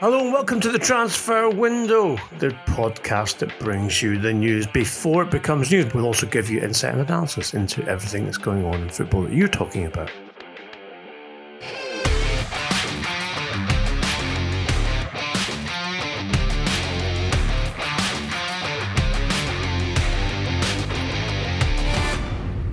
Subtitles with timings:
[0.00, 5.22] Hello and welcome to the Transfer Window, the podcast that brings you the news before
[5.22, 5.94] it becomes news.
[5.94, 9.32] We'll also give you insight and analysis into everything that's going on in football that
[9.32, 10.10] you're talking about.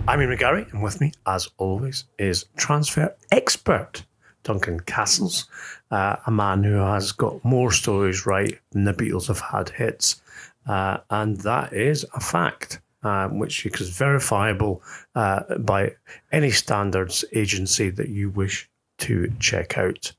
[0.07, 4.05] I'm Ian McGarry, and with me, as always, is transfer expert
[4.43, 5.47] Duncan Castles,
[5.91, 10.21] uh, a man who has got more stories right than the Beatles have had hits.
[10.67, 14.81] Uh, and that is a fact, uh, which is verifiable
[15.15, 15.95] uh, by
[16.31, 18.69] any standards agency that you wish
[18.99, 20.13] to check out.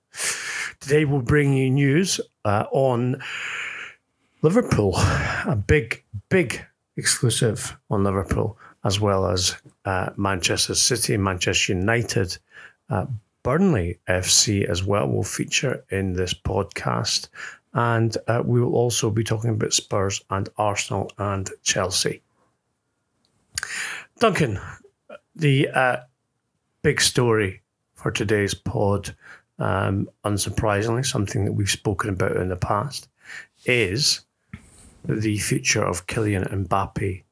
[0.80, 3.22] Today, we'll bring you news uh, on
[4.42, 6.60] Liverpool, a big, big
[6.96, 12.36] exclusive on Liverpool as well as uh, Manchester City, Manchester United,
[12.90, 13.06] uh,
[13.42, 17.28] Burnley FC as well will feature in this podcast.
[17.74, 22.22] And uh, we will also be talking about Spurs and Arsenal and Chelsea.
[24.18, 24.60] Duncan,
[25.34, 25.96] the uh,
[26.82, 27.62] big story
[27.94, 29.14] for today's pod,
[29.58, 33.08] um, unsurprisingly, something that we've spoken about in the past,
[33.64, 34.20] is
[35.04, 37.22] the future of Kylian Mbappe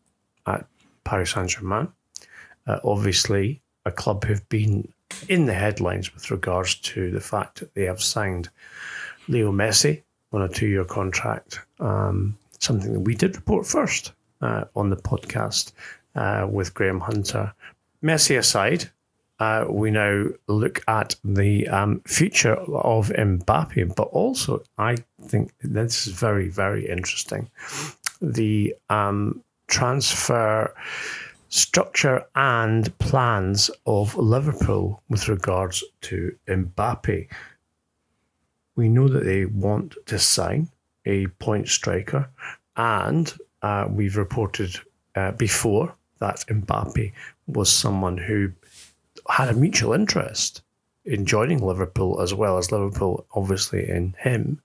[0.46, 0.66] at
[1.04, 1.88] Paris Saint Germain.
[2.66, 4.92] Uh, obviously, a club who've been
[5.28, 8.48] in the headlines with regards to the fact that they have signed
[9.28, 11.60] Leo Messi on a two year contract.
[11.78, 15.72] Um, something that we did report first uh, on the podcast
[16.14, 17.52] uh, with Graham Hunter.
[18.02, 18.90] Messi aside,
[19.38, 26.06] uh, we now look at the um, future of Mbappe, but also I think this
[26.06, 27.50] is very, very interesting.
[28.20, 30.74] The um, transfer
[31.50, 37.28] structure and plans of Liverpool with regards to Mbappe.
[38.76, 40.70] We know that they want to sign
[41.04, 42.30] a point striker,
[42.76, 44.76] and uh, we've reported
[45.16, 47.12] uh, before that Mbappe
[47.48, 48.52] was someone who
[49.28, 50.62] had a mutual interest
[51.04, 54.60] in joining Liverpool as well as Liverpool, obviously, in him.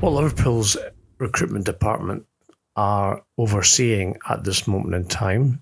[0.00, 0.76] Well, Liverpool's
[1.18, 2.26] recruitment department
[2.76, 5.60] are overseeing at this moment in time,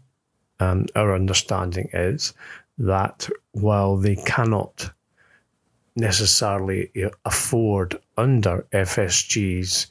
[0.61, 2.35] and our understanding is
[2.79, 4.91] that while they cannot
[5.97, 6.91] necessarily
[7.25, 9.87] afford under FSG's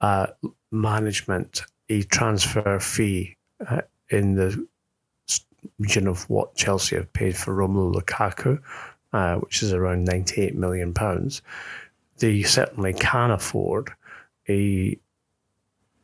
[0.00, 0.26] uh,
[0.70, 3.36] management a transfer fee
[3.66, 3.80] uh,
[4.10, 4.66] in the
[5.78, 8.60] region of what Chelsea have paid for Romelu Lukaku,
[9.12, 11.42] uh, which is around 98 million pounds,
[12.18, 13.90] they certainly can afford
[14.48, 14.98] a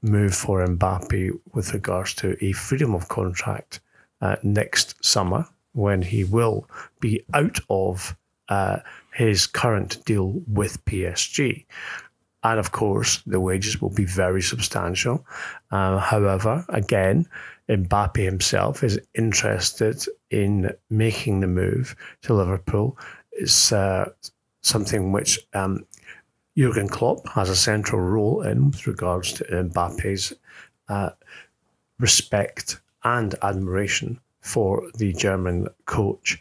[0.05, 3.81] move for Mbappe with regards to a freedom of contract
[4.21, 6.69] uh, next summer when he will
[7.01, 8.17] be out of
[8.49, 8.79] uh,
[9.13, 11.65] his current deal with PSG.
[12.43, 15.27] And of course, the wages will be very substantial.
[15.71, 17.27] Uh, however, again,
[17.69, 22.99] Mbappe himself is interested in making the move to Liverpool.
[23.33, 24.11] It's uh,
[24.61, 25.87] something which um,
[26.57, 30.33] Jurgen Klopp has a central role in with regards to Mbappe's
[30.89, 31.11] uh,
[31.99, 36.41] respect and admiration for the German coach.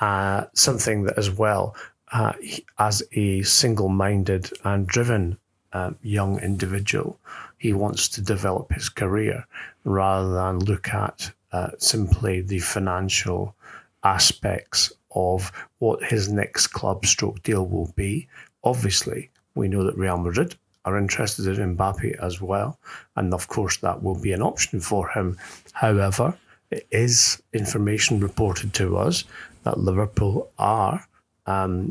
[0.00, 1.76] Uh, something that, as well,
[2.12, 2.32] uh,
[2.80, 5.38] as a single minded and driven
[5.72, 7.20] um, young individual,
[7.58, 9.46] he wants to develop his career
[9.84, 13.54] rather than look at uh, simply the financial
[14.02, 18.26] aspects of what his next club stroke deal will be.
[18.64, 22.78] Obviously, we know that Real Madrid are interested in Mbappe as well.
[23.16, 25.38] And of course, that will be an option for him.
[25.72, 26.34] However,
[26.70, 29.24] it is information reported to us
[29.64, 31.06] that Liverpool are
[31.46, 31.88] um,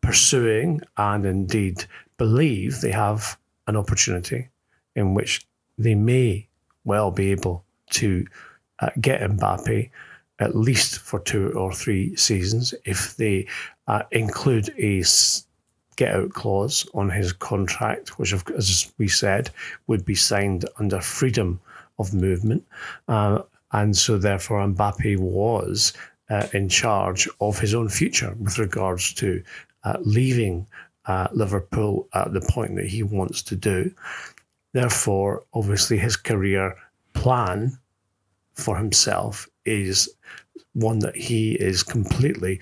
[0.00, 1.84] pursuing and indeed
[2.16, 3.36] believe they have
[3.66, 4.48] an opportunity
[4.94, 5.46] in which
[5.78, 6.46] they may
[6.84, 8.26] well be able to
[8.80, 9.90] uh, get Mbappe
[10.38, 13.46] at least for two or three seasons if they
[13.86, 15.02] uh, include a
[15.96, 19.50] get out clause on his contract, which, as we said,
[19.86, 21.60] would be signed under freedom
[21.98, 22.64] of movement.
[23.08, 23.42] Uh,
[23.72, 25.92] and so, therefore, Mbappe was
[26.30, 29.42] uh, in charge of his own future with regards to
[29.84, 30.66] uh, leaving
[31.06, 33.92] uh, Liverpool at the point that he wants to do.
[34.72, 36.76] Therefore, obviously, his career
[37.12, 37.78] plan
[38.54, 40.08] for himself is
[40.74, 42.60] one that he is completely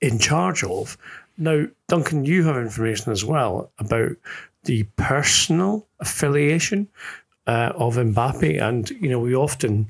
[0.00, 0.96] in charge of.
[1.38, 4.16] Now, Duncan, you have information as well about
[4.64, 6.88] the personal affiliation
[7.46, 9.88] uh, of Mbappe, and you know we often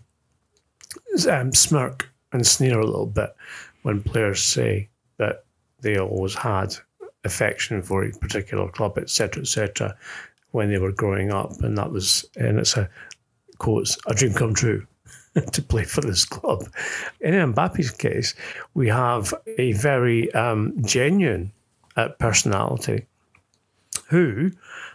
[1.28, 3.34] um, smirk and sneer a little bit
[3.82, 5.44] when players say that
[5.80, 6.76] they always had
[7.24, 9.96] affection for a particular club, etc., etc.,
[10.50, 12.88] when they were growing up, and that was, and it's a
[13.56, 14.86] quotes a dream come true
[15.52, 16.64] to play for this club.
[17.20, 18.35] In Mbappe's case,
[18.75, 21.52] we have a very um, genuine
[21.96, 23.06] uh, personality
[24.08, 24.50] who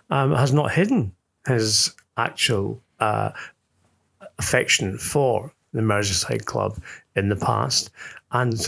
[0.10, 1.14] um, has not hidden
[1.48, 3.32] his actual uh,
[4.40, 6.78] affection for the Merseyside club
[7.16, 7.90] in the past,
[8.32, 8.68] and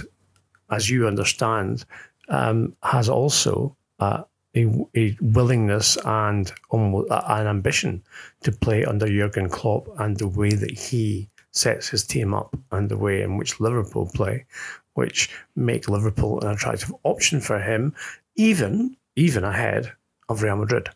[0.71, 1.85] as you understand,
[2.29, 4.23] um, has also uh,
[4.55, 8.01] a, a, willingness and almost an ambition
[8.41, 12.89] to play under Jurgen Klopp and the way that he sets his team up and
[12.89, 14.45] the way in which Liverpool play,
[14.93, 17.95] which make Liverpool an attractive option for him,
[18.35, 19.91] even even ahead
[20.27, 20.89] of Real Madrid.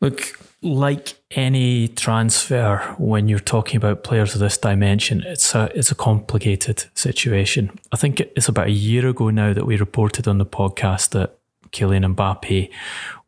[0.00, 5.90] Look, like any transfer, when you're talking about players of this dimension, it's a it's
[5.90, 7.78] a complicated situation.
[7.92, 11.38] I think it's about a year ago now that we reported on the podcast that
[11.72, 12.70] Kylian Mbappe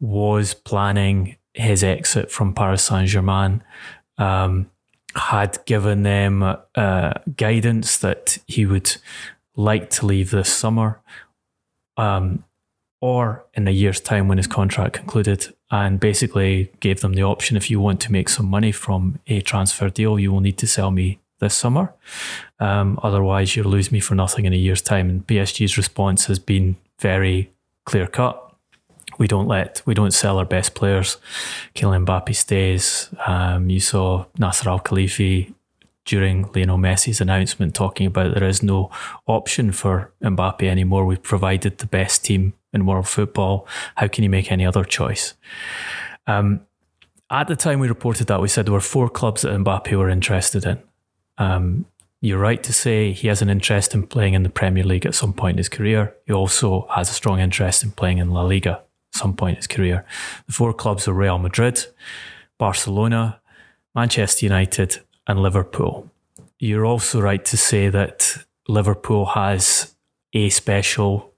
[0.01, 3.63] was planning his exit from Paris Saint Germain.
[4.19, 4.71] Um,
[5.15, 6.43] had given them
[6.75, 8.97] uh, guidance that he would
[9.57, 11.01] like to leave this summer.
[11.97, 12.45] Um,
[13.01, 17.57] or in a year's time when his contract concluded, and basically gave them the option
[17.57, 20.67] if you want to make some money from a transfer deal, you will need to
[20.67, 21.93] sell me this summer.
[22.61, 25.09] Um, otherwise, you'll lose me for nothing in a year's time.
[25.11, 27.51] And PSG's response has been very
[27.85, 28.52] clear cut.
[29.19, 31.17] We don't let, we don't sell our best players.
[31.75, 33.09] Kylian Mbappe stays.
[33.27, 35.55] Um, you saw Nasser Al Khelaifi
[36.05, 38.91] during Lionel Messi's announcement talking about there is no
[39.27, 41.05] option for Mbappe anymore.
[41.05, 43.67] We've provided the best team in world football.
[43.97, 45.35] How can you make any other choice?
[46.27, 46.67] Um,
[47.31, 50.11] at the time we reported that, we said there were four clubs that Mbappe were
[50.11, 50.83] interested in.
[51.39, 51.87] Um,
[52.21, 55.15] you're right to say he has an interest in playing in the Premier League at
[55.15, 56.15] some point in his career.
[56.27, 58.83] He also has a strong interest in playing in La Liga
[59.13, 60.05] some point in his career.
[60.47, 61.87] The four clubs are Real Madrid,
[62.59, 63.41] Barcelona,
[63.95, 66.11] Manchester United, and Liverpool.
[66.59, 69.95] You're also right to say that Liverpool has
[70.33, 71.33] a special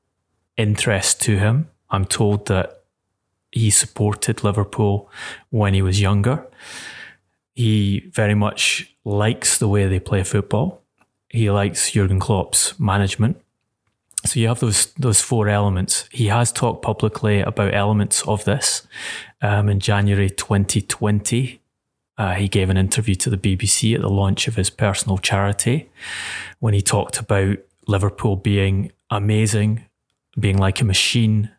[0.57, 1.69] interest to him.
[1.91, 2.85] I'm told that
[3.51, 5.11] he supported Liverpool
[5.51, 6.47] when he was younger.
[7.55, 10.83] He very much likes the way they play football.
[11.29, 13.41] He likes Jurgen Klopp's management.
[14.27, 16.09] So you have those those four elements.
[16.11, 18.87] He has talked publicly about elements of this.
[19.43, 21.61] Um, in January 2020,
[22.17, 25.91] uh, he gave an interview to the BBC at the launch of his personal charity
[26.61, 29.85] when he talked about Liverpool being amazing,
[30.39, 31.51] being like a machine,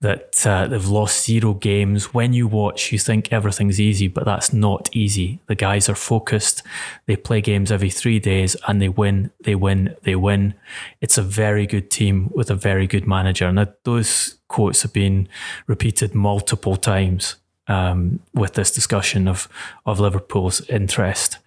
[0.00, 2.14] that uh, they've lost zero games.
[2.14, 5.40] When you watch, you think everything's easy, but that's not easy.
[5.46, 6.62] The guys are focused.
[7.06, 10.54] They play games every three days and they win, they win, they win.
[11.00, 13.46] It's a very good team with a very good manager.
[13.46, 15.28] And those quotes have been
[15.66, 19.48] repeated multiple times um, with this discussion of,
[19.84, 21.38] of Liverpool's interest.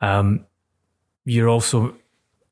[0.00, 0.46] Um,
[1.24, 1.94] you're also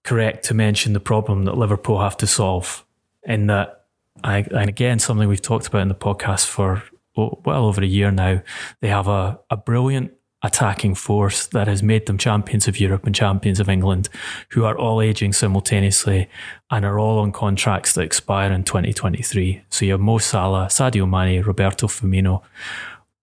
[0.03, 2.85] correct to mention the problem that Liverpool have to solve
[3.25, 3.80] in that,
[4.25, 6.83] I, and again, something we've talked about in the podcast for
[7.17, 8.43] well over a year now.
[8.81, 10.13] They have a, a brilliant
[10.43, 14.09] attacking force that has made them champions of Europe and champions of England,
[14.51, 16.29] who are all aging simultaneously
[16.71, 19.63] and are all on contracts that expire in 2023.
[19.69, 22.43] So you have Mo Salah, Sadio Mane, Roberto Firmino,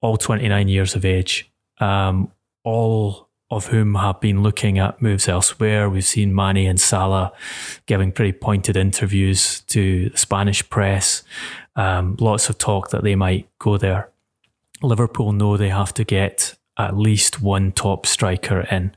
[0.02, 2.32] all 29 years of age, um,
[2.64, 5.90] all of whom have been looking at moves elsewhere.
[5.90, 7.32] We've seen Mane and Salah
[7.86, 11.24] giving pretty pointed interviews to the Spanish press.
[11.76, 14.10] Um, lots of talk that they might go there.
[14.82, 18.96] Liverpool know they have to get at least one top striker in.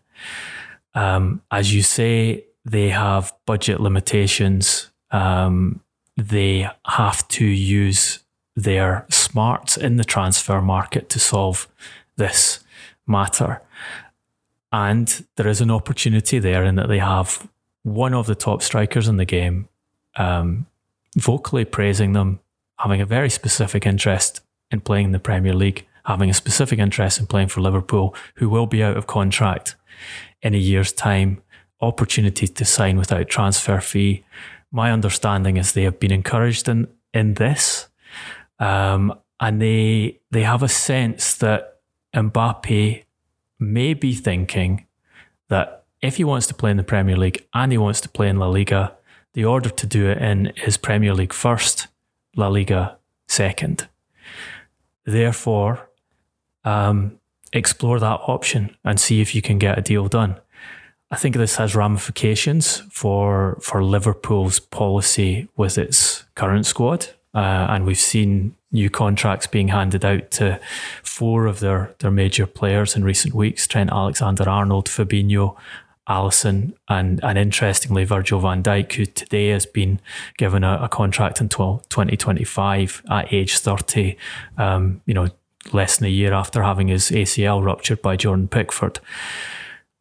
[0.94, 4.90] Um, as you say, they have budget limitations.
[5.10, 5.80] Um,
[6.16, 8.20] they have to use
[8.56, 11.68] their smarts in the transfer market to solve
[12.16, 12.60] this
[13.06, 13.62] matter.
[14.72, 17.48] And there is an opportunity there in that they have
[17.82, 19.68] one of the top strikers in the game
[20.16, 20.66] um,
[21.16, 22.40] vocally praising them,
[22.78, 27.18] having a very specific interest in playing in the Premier League, having a specific interest
[27.18, 29.76] in playing for Liverpool, who will be out of contract
[30.42, 31.42] in a year's time,
[31.80, 34.24] opportunity to sign without transfer fee.
[34.70, 37.88] My understanding is they have been encouraged in, in this.
[38.58, 41.80] Um, and they they have a sense that
[42.14, 43.04] Mbappe
[43.60, 44.86] may be thinking
[45.48, 48.28] that if he wants to play in the Premier League and he wants to play
[48.28, 48.94] in La Liga,
[49.34, 51.88] the order to do it in is Premier League first,
[52.36, 52.96] La Liga
[53.28, 53.88] second.
[55.04, 55.90] Therefore,
[56.64, 57.18] um,
[57.52, 60.36] explore that option and see if you can get a deal done.
[61.10, 67.08] I think this has ramifications for for Liverpool's policy with its current squad.
[67.34, 70.60] uh, and we've seen new contracts being handed out to
[71.02, 75.56] four of their, their major players in recent weeks Trent Alexander Arnold, Fabinho,
[76.08, 80.00] Alisson, and, and interestingly, Virgil van Dijk, who today has been
[80.36, 84.16] given a, a contract until 2025 at age 30,
[84.58, 85.28] um, you know,
[85.72, 88.98] less than a year after having his ACL ruptured by Jordan Pickford.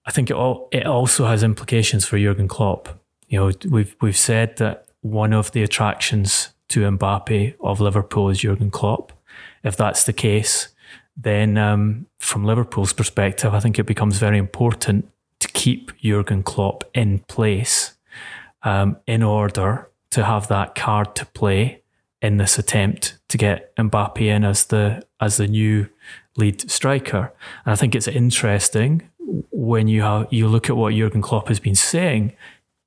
[0.05, 2.89] I think it, all, it also has implications for Jurgen Klopp.
[3.27, 8.39] You know, we've, we've said that one of the attractions to Mbappe of Liverpool is
[8.39, 9.11] Jurgen Klopp.
[9.63, 10.69] If that's the case,
[11.17, 16.83] then um, from Liverpool's perspective, I think it becomes very important to keep Jurgen Klopp
[16.93, 17.93] in place
[18.63, 21.83] um, in order to have that card to play
[22.21, 25.87] in this attempt to get Mbappe in as the as the new
[26.35, 27.33] lead striker.
[27.65, 29.09] And I think it's interesting
[29.51, 32.33] when you have you look at what Jurgen Klopp has been saying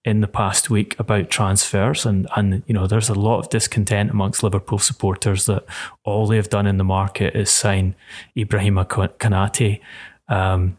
[0.05, 4.11] in the past week about transfers and and you know there's a lot of discontent
[4.11, 5.65] amongst Liverpool supporters that
[6.05, 7.95] all they've done in the market is sign
[8.37, 9.81] Ibrahima Konate
[10.29, 10.77] um,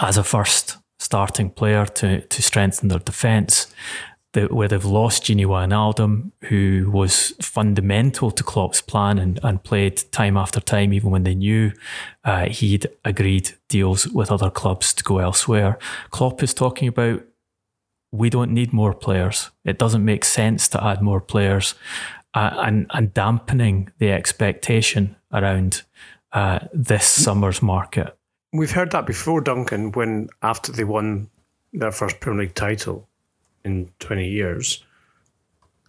[0.00, 3.72] as a first starting player to to strengthen their defence.
[4.50, 10.36] where they've lost Gini Wijnaldum, who was fundamental to Klopp's plan and, and played time
[10.36, 11.72] after time, even when they knew
[12.24, 15.78] uh, he'd agreed deals with other clubs to go elsewhere.
[16.10, 17.22] Klopp is talking about
[18.10, 19.50] we don't need more players.
[19.64, 21.74] It doesn't make sense to add more players,
[22.34, 25.82] uh, and and dampening the expectation around
[26.32, 28.16] uh, this summer's market.
[28.52, 29.92] We've heard that before, Duncan.
[29.92, 31.28] When after they won
[31.72, 33.08] their first Premier League title
[33.64, 34.84] in twenty years,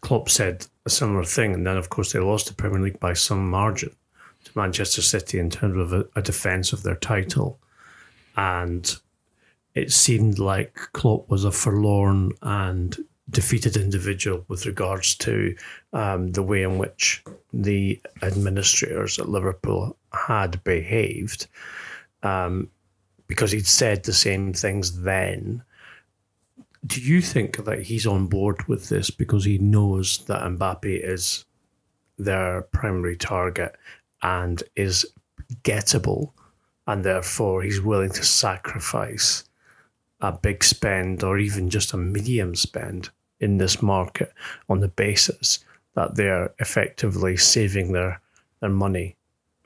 [0.02, 3.14] Klopp said a similar thing, and then of course they lost the Premier League by
[3.14, 3.96] some margin
[4.44, 7.60] to Manchester City in terms of a, a defence of their title,
[8.36, 8.98] and
[9.76, 12.98] it seemed like Klopp was a forlorn and
[13.30, 15.56] defeated individual with regards to
[15.94, 17.24] um, the way in which
[17.54, 21.48] the administrators at Liverpool had behaved,
[22.24, 22.70] um,
[23.28, 25.62] because he'd said the same things then.
[26.86, 31.46] Do you think that he's on board with this because he knows that Mbappe is
[32.18, 33.76] their primary target
[34.24, 35.06] and is
[35.64, 36.32] gettable,
[36.88, 39.44] and therefore he's willing to sacrifice
[40.22, 43.10] a big spend or even just a medium spend
[43.40, 44.34] in this market
[44.68, 45.60] on the basis
[45.96, 48.22] that they're effectively saving their
[48.60, 49.16] their money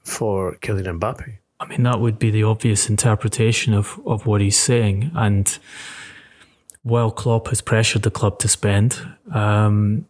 [0.03, 1.37] for Kylian Mbappe.
[1.59, 5.11] I mean, that would be the obvious interpretation of, of what he's saying.
[5.15, 5.57] And
[6.83, 8.99] while Klopp has pressured the club to spend,
[9.31, 10.05] um,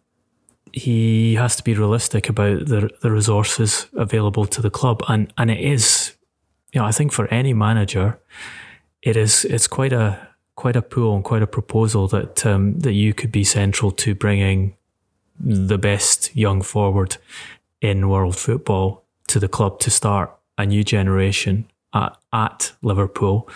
[0.72, 5.02] he has to be realistic about the the resources available to the club.
[5.08, 6.14] And and it is,
[6.72, 8.18] you know, I think for any manager,
[9.00, 12.92] it is it's quite a quite a pull and quite a proposal that um, that
[12.92, 14.76] you could be central to bringing
[15.38, 17.16] the best young forward
[17.80, 23.48] in world football to the club to start a new generation at, at Liverpool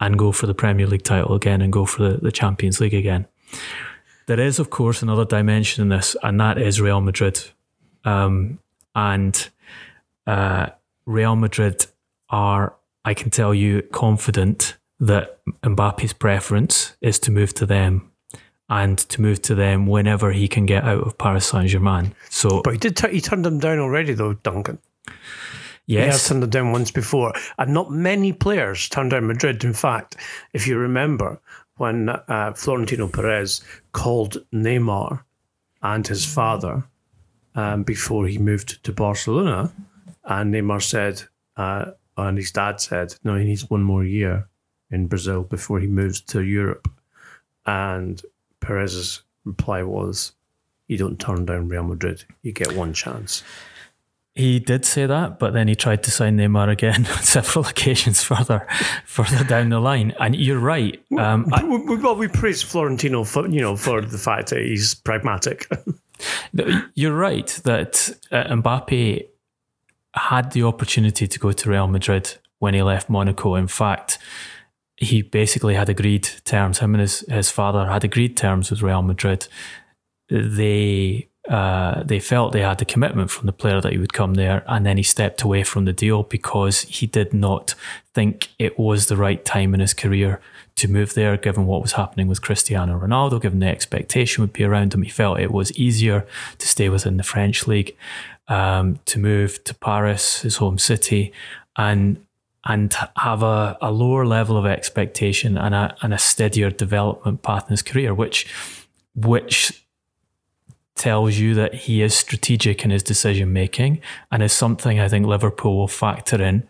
[0.00, 2.94] and go for the Premier League title again and go for the, the Champions League
[2.94, 3.26] again.
[4.26, 7.40] There is, of course, another dimension in this, and that is Real Madrid.
[8.04, 8.58] Um,
[8.94, 9.48] and
[10.26, 10.68] uh,
[11.06, 11.86] Real Madrid
[12.28, 18.10] are, I can tell you, confident that Mbappe's preference is to move to them
[18.68, 22.14] and to move to them whenever he can get out of Paris Saint Germain.
[22.30, 24.78] So, but he did t- he turned them down already, though, Duncan.
[25.86, 29.62] Yes, he has turned them down once before, and not many players turned down Madrid.
[29.62, 30.16] In fact,
[30.52, 31.40] if you remember
[31.76, 33.62] when uh, Florentino Perez
[33.92, 35.22] called Neymar
[35.82, 36.82] and his father
[37.54, 39.72] um, before he moved to Barcelona,
[40.24, 41.22] and Neymar said,
[41.56, 44.48] uh, and his dad said, "No, he needs one more year."
[44.90, 46.90] In Brazil before he moves to Europe.
[47.66, 48.20] And
[48.60, 50.32] Perez's reply was,
[50.88, 53.42] You don't turn down Real Madrid, you get one chance.
[54.36, 58.22] He did say that, but then he tried to sign Neymar again on several occasions
[58.22, 58.66] further,
[59.06, 60.14] further down the line.
[60.20, 61.02] And you're right.
[61.18, 65.66] Um, I, well, we praise Florentino for you know for the fact that he's pragmatic.
[66.94, 69.26] you're right that uh, Mbappe
[70.14, 73.54] had the opportunity to go to Real Madrid when he left Monaco.
[73.54, 74.18] In fact,
[74.96, 76.78] he basically had agreed terms.
[76.78, 79.46] Him and his, his father had agreed terms with Real Madrid.
[80.28, 84.34] They uh, they felt they had the commitment from the player that he would come
[84.34, 87.74] there, and then he stepped away from the deal because he did not
[88.14, 90.40] think it was the right time in his career
[90.74, 94.64] to move there, given what was happening with Cristiano Ronaldo, given the expectation would be
[94.64, 95.02] around him.
[95.02, 96.26] He felt it was easier
[96.58, 97.96] to stay within the French league,
[98.48, 101.32] um, to move to Paris, his home city,
[101.76, 102.25] and
[102.66, 107.64] and have a, a lower level of expectation and a, and a steadier development path
[107.64, 108.46] in his career, which
[109.14, 109.84] which
[110.94, 114.00] tells you that he is strategic in his decision making
[114.32, 116.66] and is something I think Liverpool will factor in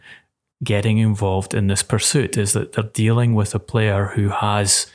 [0.62, 4.86] getting involved in this pursuit is that they're dealing with a player who has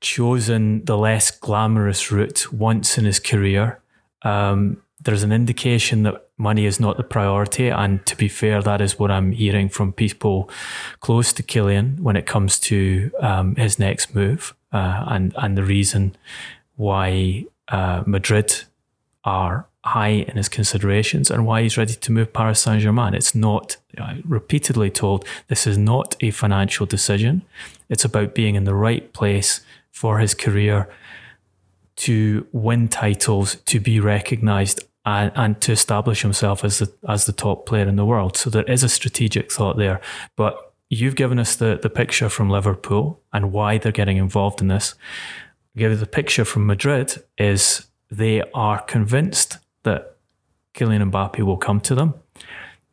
[0.00, 3.80] chosen the less glamorous route once in his career.
[4.22, 7.68] Um, there's an indication that money is not the priority.
[7.68, 10.48] And to be fair, that is what I'm hearing from people
[11.00, 15.64] close to Kylian when it comes to um, his next move uh, and, and the
[15.64, 16.16] reason
[16.76, 18.62] why uh, Madrid
[19.24, 23.14] are high in his considerations and why he's ready to move Paris Saint Germain.
[23.14, 27.42] It's not, I repeatedly told, this is not a financial decision.
[27.88, 30.88] It's about being in the right place for his career
[31.96, 37.32] to win titles, to be recognised, and, and to establish himself as the as the
[37.32, 38.36] top player in the world.
[38.36, 40.00] So there is a strategic thought there.
[40.36, 44.68] But you've given us the the picture from Liverpool and why they're getting involved in
[44.68, 44.94] this.
[45.76, 50.16] Give you the picture from Madrid is they are convinced that
[50.74, 52.14] Kylian Mbappe will come to them.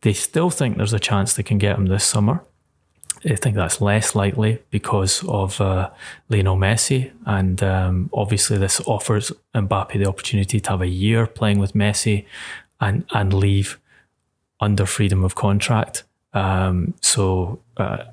[0.02, 2.44] They still think there's a chance they can get him this summer.
[3.26, 5.90] I think that's less likely because of uh,
[6.30, 11.60] Lionel Messi, and um, obviously this offers Mbappe the opportunity to have a year playing
[11.60, 12.26] with Messi,
[12.80, 13.80] and and leave
[14.60, 16.04] under freedom of contract.
[16.34, 18.04] Um, so uh,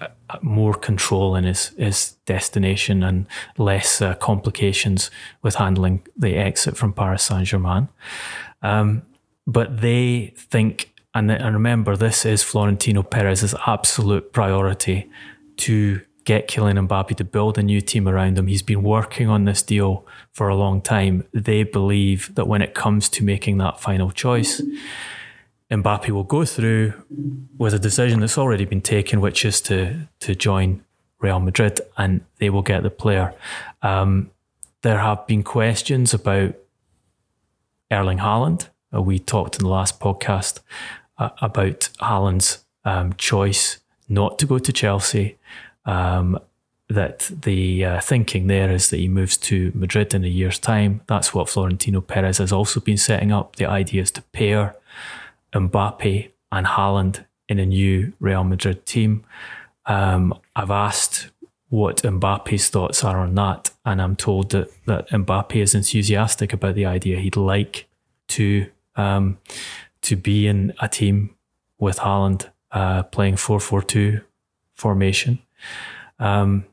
[0.00, 0.08] uh
[0.40, 3.26] more control in his his destination and
[3.58, 5.10] less uh, complications
[5.42, 7.88] with handling the exit from Paris Saint Germain.
[8.62, 9.02] Um,
[9.46, 15.10] but they think and, and remember, this is Florentino Perez's absolute priority
[15.58, 18.46] to get Kylian Mbappe to build a new team around him.
[18.46, 21.24] He's been working on this deal for a long time.
[21.32, 24.62] They believe that when it comes to making that final choice,
[25.70, 26.94] Mbappe will go through
[27.56, 30.84] with a decision that's already been taken, which is to to join
[31.18, 33.34] Real Madrid, and they will get the player.
[33.80, 34.30] Um,
[34.82, 36.54] there have been questions about
[37.90, 38.68] Erling Haaland.
[38.94, 40.60] Uh, we talked in the last podcast
[41.22, 45.38] uh, about Haaland's um, choice not to go to Chelsea.
[45.84, 46.38] Um,
[46.88, 51.00] that the uh, thinking there is that he moves to Madrid in a year's time.
[51.06, 53.56] That's what Florentino Perez has also been setting up.
[53.56, 54.76] The idea is to pair
[55.54, 59.24] Mbappe and Haaland in a new Real Madrid team.
[59.86, 61.30] Um, I've asked
[61.70, 66.74] what Mbappe's thoughts are on that, and I'm told that that Mbappe is enthusiastic about
[66.74, 67.18] the idea.
[67.18, 67.86] He'd like
[68.28, 69.38] to um,
[70.02, 71.34] to be in a team
[71.78, 74.20] with Haaland uh, playing 4 4 2
[74.74, 75.38] formation.
[76.18, 76.64] Um,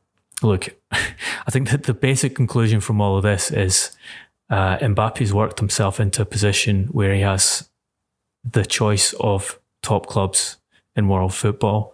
[0.42, 3.92] look, I think that the basic conclusion from all of this is
[4.50, 7.70] uh, Mbappe's worked himself into a position where he has
[8.44, 10.58] the choice of top clubs
[10.96, 11.94] in world football.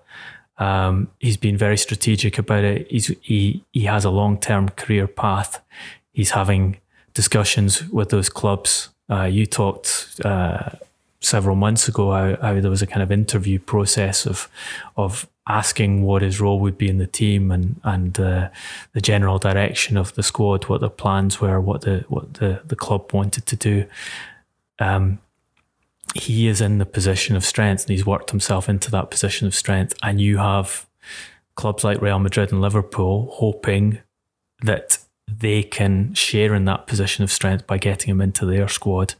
[0.57, 2.87] Um, he's been very strategic about it.
[2.89, 5.61] He's, he he has a long term career path.
[6.13, 6.77] He's having
[7.13, 8.89] discussions with those clubs.
[9.09, 10.69] Uh, you talked uh,
[11.25, 14.49] several months ago how, how, there was a kind of interview process of
[14.95, 18.49] of asking what his role would be in the team and and uh,
[18.93, 22.75] the general direction of the squad, what the plans were, what the what the, the
[22.75, 23.85] club wanted to do.
[24.79, 25.19] Um,
[26.15, 29.53] he is in the position of strength and he's worked himself into that position of
[29.53, 29.93] strength.
[30.01, 30.87] And you have
[31.55, 33.99] clubs like Real Madrid and Liverpool hoping
[34.61, 39.15] that they can share in that position of strength by getting him into their squad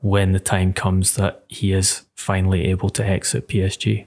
[0.00, 4.06] when the time comes that he is finally able to exit PSG.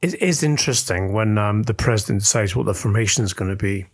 [0.00, 3.86] It is interesting when um, the president decides what the formation is going to be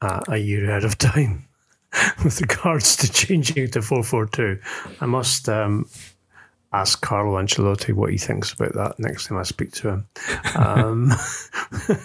[0.00, 1.46] uh, a year ahead of time
[2.24, 4.60] with regards to changing it to 442.
[5.00, 5.86] I must um,
[6.72, 10.08] ask Carlo Ancelotti what he thinks about that next time I speak to him.
[10.56, 11.12] Um,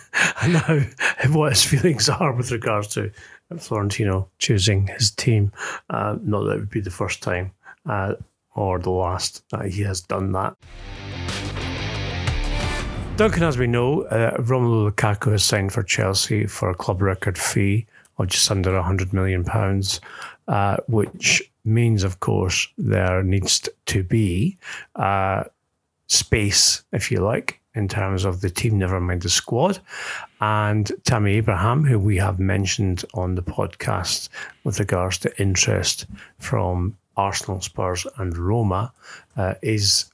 [0.41, 0.81] and now
[1.33, 3.11] what his feelings are with regards to
[3.57, 5.51] Florentino choosing his team.
[5.89, 7.51] Uh, not that it would be the first time
[7.87, 8.15] uh,
[8.55, 10.55] or the last that he has done that.
[13.15, 17.37] Duncan, as we know, uh, Romelu Lukaku has signed for Chelsea for a club record
[17.37, 17.87] fee
[18.19, 19.43] of just under £100 million,
[20.47, 24.57] uh, which means, of course, there needs to be
[24.95, 25.43] uh,
[26.07, 29.79] space, if you like, in terms of the team, never mind the squad.
[30.41, 34.29] And Tammy Abraham, who we have mentioned on the podcast
[34.63, 36.07] with regards to interest
[36.39, 38.91] from Arsenal, Spurs, and Roma,
[39.35, 40.09] uh, is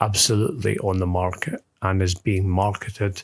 [0.00, 3.22] absolutely on the market and is being marketed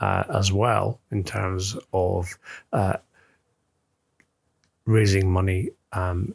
[0.00, 2.38] uh, as well in terms of
[2.72, 2.96] uh,
[4.86, 6.34] raising money um,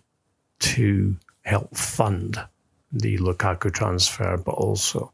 [0.73, 2.39] to help fund
[2.91, 5.11] the Lukaku transfer, but also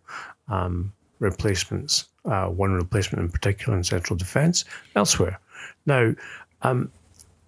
[0.48, 5.40] um, replacements, uh, one replacement in particular in central defence elsewhere.
[5.86, 6.14] Now,
[6.62, 6.92] um,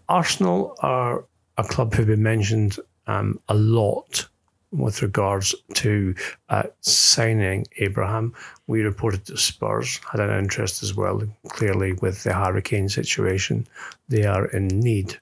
[0.10, 1.24] Arsenal are
[1.58, 4.28] a club who've been mentioned um, a lot
[4.72, 6.16] with regards to
[6.50, 8.34] uh, signing Abraham.
[8.68, 11.22] We reported that Spurs had an interest as well.
[11.48, 13.68] Clearly, with the Harry Kane situation,
[14.10, 15.18] they are in need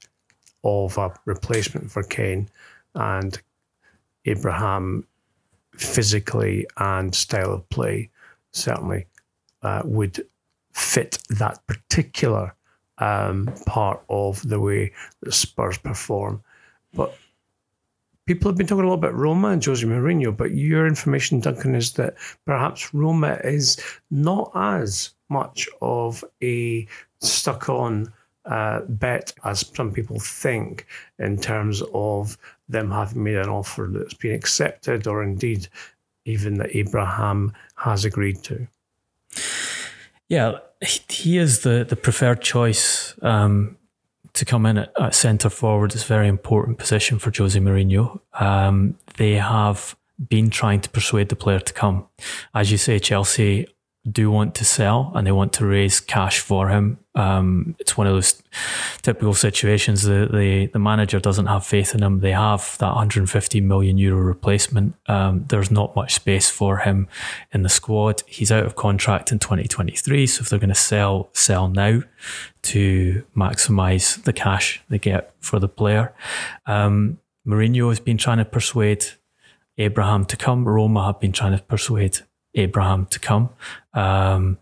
[0.64, 2.50] of a replacement for Kane,
[2.96, 3.42] and
[4.26, 5.08] Abraham,
[5.76, 8.10] physically and style of play,
[8.52, 9.06] certainly
[9.64, 10.26] uh, would
[10.74, 12.54] fit that particular
[12.98, 16.44] um, part of the way the Spurs perform.
[16.94, 17.16] But
[18.26, 21.76] people have been talking a lot about Roma and Jose Mourinho, but your information, Duncan,
[21.76, 26.88] is that perhaps Roma is not as much of a
[27.20, 28.12] stuck on
[28.46, 30.88] uh, bet as some people think
[31.20, 32.38] in terms of
[32.72, 35.68] them having made an offer that's been accepted or indeed
[36.26, 38.68] even that Abraham has agreed to.
[40.30, 40.60] Yeah,
[41.10, 43.78] he is the, the preferred choice um,
[44.34, 45.94] to come in at, at centre forward.
[45.94, 48.20] It's a very important position for Jose Mourinho.
[48.40, 49.96] Um, they have
[50.30, 52.08] been trying to persuade the player to come.
[52.54, 53.68] As you say, Chelsea
[54.10, 56.98] do want to sell and they want to raise cash for him.
[57.14, 58.42] Um, it's one of those
[59.04, 60.04] typical situations.
[60.04, 62.20] The, the the manager doesn't have faith in him.
[62.20, 64.96] They have that 150 million euro replacement.
[65.08, 67.08] Um, there's not much space for him
[67.52, 68.24] in the squad.
[68.26, 70.26] He's out of contract in 2023.
[70.26, 72.02] So if they're going to sell, sell now
[72.64, 76.14] to maximise the cash they get for the player.
[76.66, 79.06] Um, Mourinho has been trying to persuade
[79.78, 80.68] Abraham to come.
[80.68, 82.20] Roma have been trying to persuade
[82.56, 83.50] Abraham to come.
[83.94, 84.58] Um,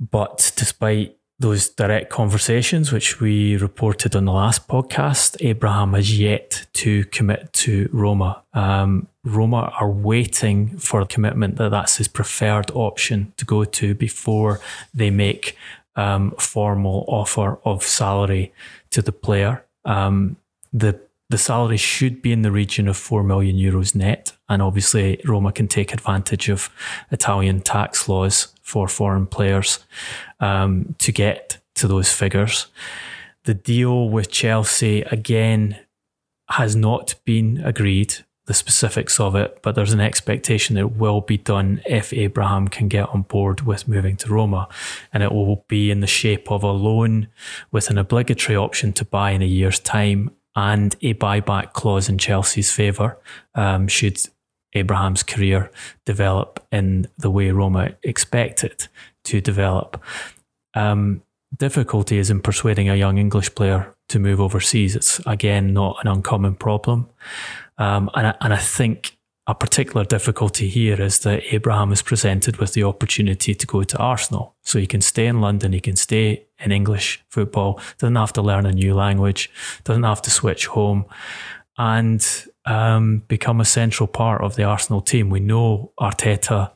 [0.00, 6.66] but despite those direct conversations, which we reported on the last podcast, Abraham has yet
[6.72, 8.42] to commit to Roma.
[8.54, 13.94] Um, Roma are waiting for a commitment that that's his preferred option to go to
[13.94, 14.60] before
[14.92, 15.56] they make
[15.94, 18.52] um, formal offer of salary
[18.90, 19.64] to the player.
[19.84, 20.36] Um,
[20.72, 24.32] the the salary should be in the region of 4 million euros net.
[24.48, 26.70] And obviously, Roma can take advantage of
[27.10, 29.84] Italian tax laws for foreign players
[30.40, 32.66] um, to get to those figures.
[33.44, 35.78] The deal with Chelsea, again,
[36.50, 38.14] has not been agreed,
[38.46, 42.68] the specifics of it, but there's an expectation that it will be done if Abraham
[42.68, 44.66] can get on board with moving to Roma.
[45.12, 47.28] And it will be in the shape of a loan
[47.70, 52.18] with an obligatory option to buy in a year's time and a buyback clause in
[52.18, 53.18] Chelsea's favour
[53.54, 54.18] um, should
[54.74, 55.70] Abraham's career
[56.04, 58.88] develop in the way Roma expect it
[59.24, 60.02] to develop.
[60.74, 61.22] Um,
[61.56, 64.96] difficulty is in persuading a young English player to move overseas.
[64.96, 67.08] It's again not an uncommon problem,
[67.78, 69.17] um, and I, and I think
[69.48, 73.96] a particular difficulty here is that Abraham is presented with the opportunity to go to
[73.96, 74.54] Arsenal.
[74.62, 78.42] So he can stay in London, he can stay in English football, doesn't have to
[78.42, 79.50] learn a new language,
[79.84, 81.06] doesn't have to switch home,
[81.78, 85.30] and um, become a central part of the Arsenal team.
[85.30, 86.72] We know Arteta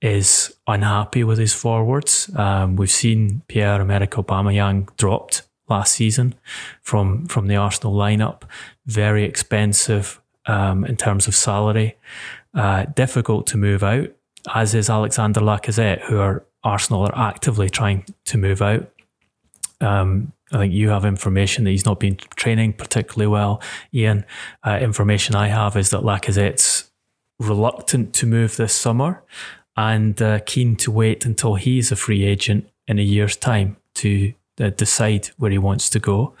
[0.00, 2.30] is unhappy with his forwards.
[2.34, 6.34] Um, we've seen Pierre Emerick Aubameyang dropped last season
[6.80, 8.42] from from the Arsenal lineup.
[8.86, 11.96] Very expensive um, in terms of salary.
[12.54, 14.08] Uh, difficult to move out,
[14.54, 18.90] as is Alexander Lacazette, who are Arsenal are actively trying to move out.
[19.80, 23.60] Um, I think you have information that he's not been training particularly well.
[23.92, 24.24] Ian,
[24.64, 26.90] uh, information I have is that Lacazette's
[27.38, 29.22] reluctant to move this summer
[29.76, 34.32] and uh, keen to wait until he's a free agent in a year's time to
[34.56, 36.34] decide where he wants to go.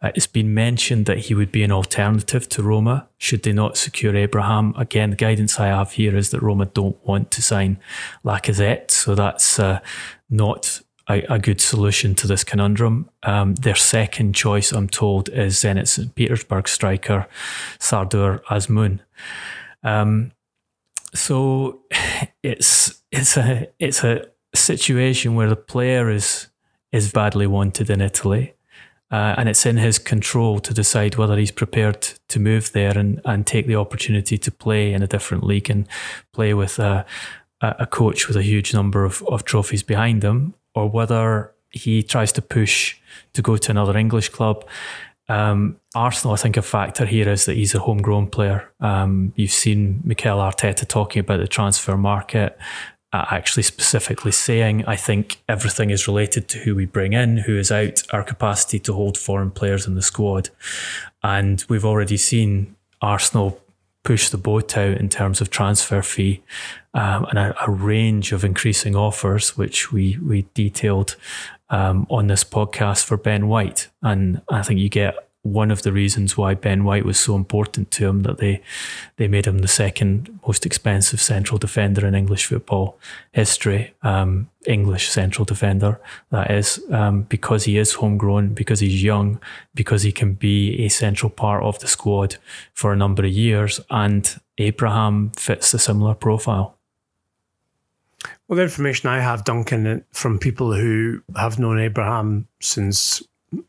[0.00, 3.76] Uh, it's been mentioned that he would be an alternative to Roma should they not
[3.76, 4.74] secure Abraham.
[4.76, 7.78] Again, the guidance I have here is that Roma don't want to sign
[8.24, 9.80] Lacazette, so that's uh,
[10.30, 13.08] not a, a, good solution to this conundrum.
[13.22, 16.14] Um, their second choice, I'm told, is Zenit St.
[16.14, 17.26] Petersburg striker
[17.78, 19.00] Sardar Azmoun.
[19.82, 20.32] Um,
[21.14, 21.80] so
[22.42, 26.48] it's it's a it's a situation where the player is
[26.92, 28.54] is badly wanted in Italy.
[29.10, 33.22] Uh, and it's in his control to decide whether he's prepared to move there and,
[33.24, 35.88] and take the opportunity to play in a different league and
[36.34, 37.06] play with a,
[37.62, 42.32] a coach with a huge number of, of trophies behind him, or whether he tries
[42.32, 42.96] to push
[43.32, 44.64] to go to another English club.
[45.30, 48.70] Um, Arsenal, I think a factor here is that he's a homegrown player.
[48.80, 52.58] Um, you've seen Mikel Arteta talking about the transfer market
[53.12, 57.72] actually specifically saying, I think everything is related to who we bring in, who is
[57.72, 60.50] out, our capacity to hold foreign players in the squad.
[61.22, 63.60] And we've already seen Arsenal
[64.04, 66.42] push the boat out in terms of transfer fee
[66.94, 71.16] um, and a, a, range of increasing offers, which we we detailed
[71.70, 73.88] um, on this podcast for Ben White.
[74.02, 77.90] And I think you get one of the reasons why Ben White was so important
[77.92, 78.60] to him that they
[79.16, 82.98] they made him the second most expensive central defender in English football
[83.32, 83.94] history.
[84.02, 85.98] Um, English central defender,
[86.30, 89.40] that is, um, because he is homegrown, because he's young,
[89.74, 92.36] because he can be a central part of the squad
[92.74, 96.76] for a number of years, and Abraham fits a similar profile.
[98.46, 103.22] Well, the information I have, Duncan, from people who have known Abraham since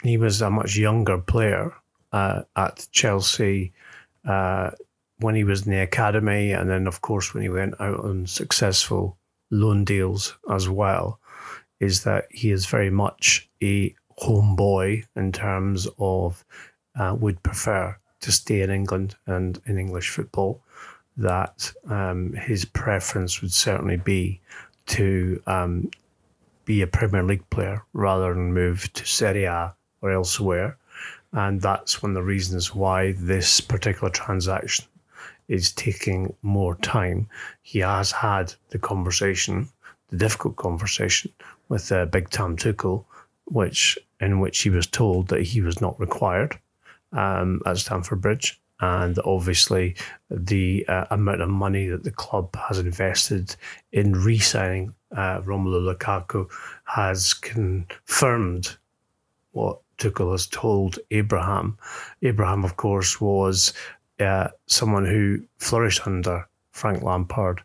[0.04, 1.74] he was a much younger player
[2.12, 3.74] uh, at Chelsea
[4.26, 4.72] uh,
[5.20, 8.26] when he was in the academy, and then of course when he went out on
[8.26, 9.18] successful
[9.52, 11.20] loan deals as well,
[11.80, 16.44] is that he is very much a homeboy in terms of
[17.00, 20.62] uh, would prefer to stay in England and in English football.
[21.18, 24.40] That um, his preference would certainly be
[24.88, 25.92] to um,
[26.70, 30.78] be a Premier League player rather than move to Serie A or elsewhere.
[31.34, 34.86] And that's one of the reasons why this particular transaction
[35.48, 37.28] is taking more time.
[37.64, 39.68] He has had the conversation,
[40.10, 41.34] the difficult conversation
[41.70, 43.04] with uh, Big Tam Tuchel,
[43.46, 46.60] which in which he was told that he was not required
[47.14, 48.62] um, at Stamford Bridge.
[48.82, 49.96] And obviously,
[50.30, 53.56] the uh, amount of money that the club has invested
[53.92, 56.50] in re signing uh, Romelu Lukaku
[56.86, 58.78] has confirmed
[59.52, 61.78] what Tuchel has told Abraham.
[62.22, 63.74] Abraham, of course, was
[64.20, 67.62] uh, someone who flourished under Frank Lampard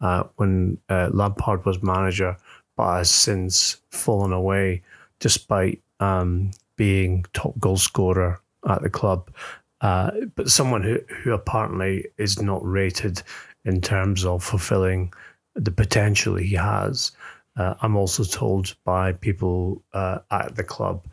[0.00, 2.36] uh, when uh, Lampard was manager,
[2.76, 4.82] but has since fallen away
[5.18, 9.30] despite um, being top goal scorer at the club.
[9.80, 13.22] Uh, but someone who, who apparently is not rated
[13.64, 15.12] in terms of fulfilling
[15.54, 17.12] the potential he has.
[17.56, 21.06] Uh, I'm also told by people uh, at the club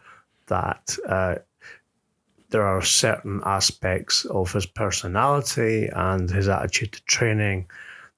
[0.47, 1.36] that uh,
[2.50, 7.67] there are certain aspects of his personality and his attitude to training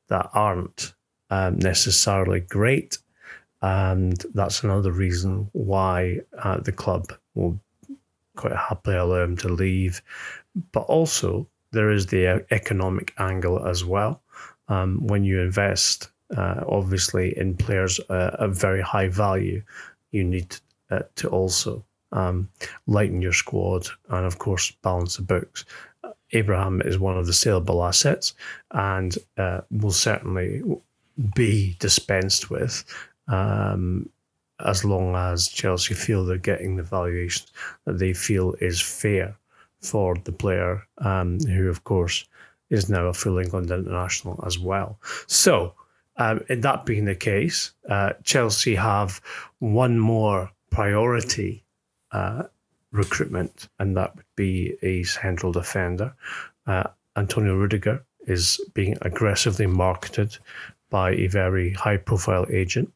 [0.07, 0.93] that aren't
[1.29, 2.97] um, necessarily great.
[3.61, 7.59] And that's another reason why uh, the club will
[8.35, 10.01] quite happily allow him to leave.
[10.71, 14.21] But also, there is the economic angle as well.
[14.67, 19.63] Um, when you invest, uh, obviously, in players uh, of very high value,
[20.11, 20.55] you need
[20.89, 22.49] uh, to also um,
[22.87, 25.65] lighten your squad, and of course, balance the books.
[26.31, 28.33] Abraham is one of the saleable assets
[28.71, 30.63] and uh, will certainly
[31.35, 32.83] be dispensed with
[33.27, 34.09] um,
[34.65, 37.47] as long as Chelsea feel they're getting the valuation
[37.85, 39.35] that they feel is fair
[39.81, 42.25] for the player, um, who, of course,
[42.69, 44.97] is now a full England international as well.
[45.27, 45.73] So,
[46.17, 49.21] um, in that being the case, uh, Chelsea have
[49.59, 51.63] one more priority
[52.11, 52.43] uh,
[52.91, 56.13] recruitment, and that would be a central defender.
[56.65, 56.83] Uh,
[57.15, 60.37] Antonio Rudiger is being aggressively marketed
[60.89, 62.93] by a very high profile agent,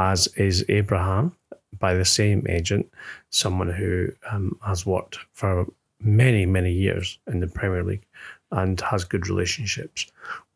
[0.00, 1.36] as is Abraham
[1.78, 2.90] by the same agent,
[3.28, 5.66] someone who um, has worked for
[6.00, 8.06] many, many years in the Premier League
[8.50, 10.06] and has good relationships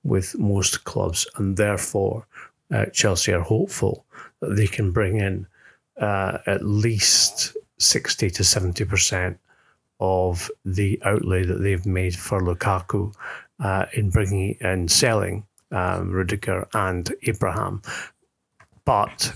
[0.03, 1.27] with most clubs.
[1.37, 2.27] And therefore,
[2.73, 4.07] uh, Chelsea are hopeful
[4.41, 5.47] that they can bring in
[6.01, 9.37] uh, at least 60 to 70%
[10.01, 13.15] of the outlay that they've made for Lukaku
[13.61, 17.83] uh, in bringing and selling um, Rudiger and Abraham.
[18.85, 19.33] But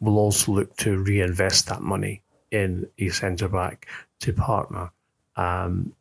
[0.00, 3.86] we'll also look to reinvest that money in a centre back
[4.20, 4.90] to partner
[5.36, 5.92] um,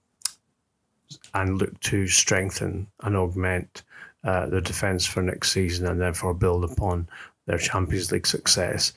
[1.33, 3.83] and look to strengthen and augment
[4.23, 7.07] uh, the defence for next season and therefore build upon
[7.45, 8.93] their Champions League success.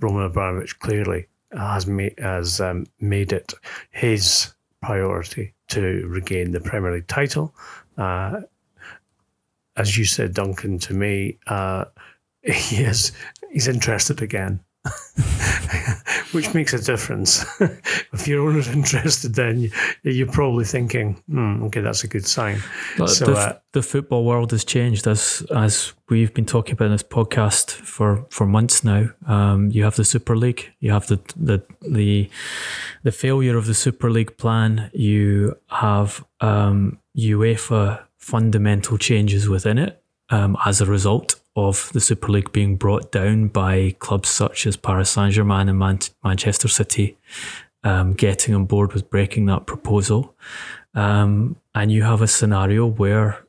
[0.00, 3.52] Roman Abramovich clearly has made has um, made it
[3.90, 7.54] his priority to regain the Premier League title.
[7.98, 8.40] Uh,
[9.76, 11.84] as you said, Duncan, to me, uh,
[12.42, 13.12] he is
[13.52, 14.60] he's interested again.
[16.32, 17.44] which makes a difference.
[18.12, 19.70] if you're not interested, then
[20.02, 22.62] you're probably thinking, hmm, okay, that's a good sign.
[22.96, 26.86] But so, the, uh, the, football world has changed as as we've been talking about
[26.86, 29.10] in this podcast for, for months now.
[29.26, 32.30] Um, you have the Super League, you have the, the the
[33.02, 34.90] the failure of the Super League plan.
[34.94, 42.28] You have um, UEFA fundamental changes within it um, as a result of the Super
[42.32, 47.16] League being brought down by clubs such as Paris Saint Germain and Man- Manchester City.
[47.82, 50.34] um, getting on board with breaking that proposal.
[50.94, 53.46] Um, and you have a scenario where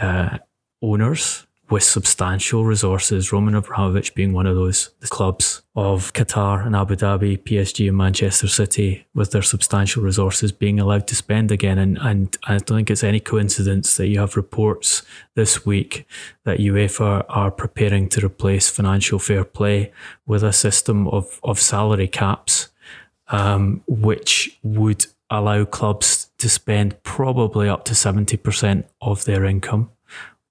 [0.00, 0.38] uh,
[0.82, 6.76] owners with substantial resources, Roman Abramovich being one of those the clubs of Qatar and
[6.76, 11.78] Abu Dhabi, PSG and Manchester City, with their substantial resources being allowed to spend again.
[11.78, 15.02] And, and I don't think it's any coincidence that you have reports
[15.34, 16.06] this week
[16.44, 19.90] that UEFA are preparing to replace financial fair play
[20.26, 22.68] with a system of, of salary caps,
[23.28, 29.90] um, which would allow clubs to spend probably up to 70% of their income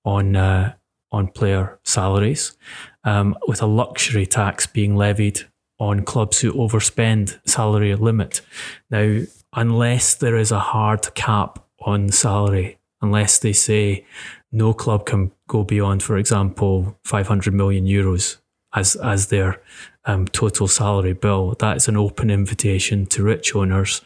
[0.03, 0.73] on uh,
[1.13, 2.57] on player salaries,
[3.05, 5.41] um, with a luxury tax being levied
[5.79, 8.41] on clubs who overspend salary limit.
[8.89, 9.21] Now,
[9.55, 14.05] unless there is a hard cap on salary, unless they say
[14.51, 18.37] no club can go beyond, for example, 500 million euros
[18.73, 19.61] as as their
[20.05, 24.01] um, total salary bill, that's an open invitation to rich owners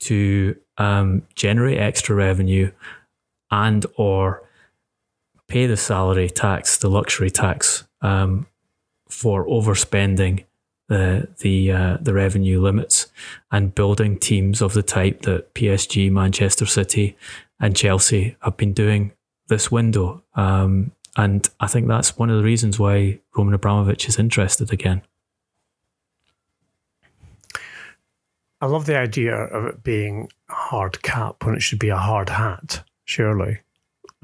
[0.00, 2.70] to um, generate extra revenue
[3.50, 4.42] and or
[5.52, 8.46] pay the salary tax, the luxury tax, um,
[9.10, 10.44] for overspending
[10.88, 13.12] the the uh, the revenue limits
[13.50, 17.16] and building teams of the type that PSG, Manchester City,
[17.60, 19.12] and Chelsea have been doing
[19.48, 20.22] this window.
[20.34, 25.02] Um, and I think that's one of the reasons why Roman Abramovich is interested again.
[28.62, 32.30] I love the idea of it being hard cap when it should be a hard
[32.30, 33.58] hat, surely.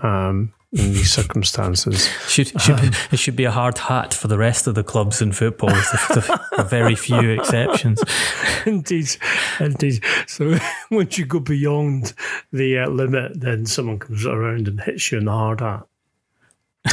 [0.00, 2.08] Um, in these circumstances.
[2.28, 5.22] Should, should um, it should be a hard hat for the rest of the clubs
[5.22, 8.02] in football, with very few exceptions.
[8.66, 9.16] Indeed,
[9.60, 10.04] indeed.
[10.26, 10.58] So
[10.90, 12.12] once you go beyond
[12.52, 15.86] the uh, limit, then someone comes around and hits you in the hard hat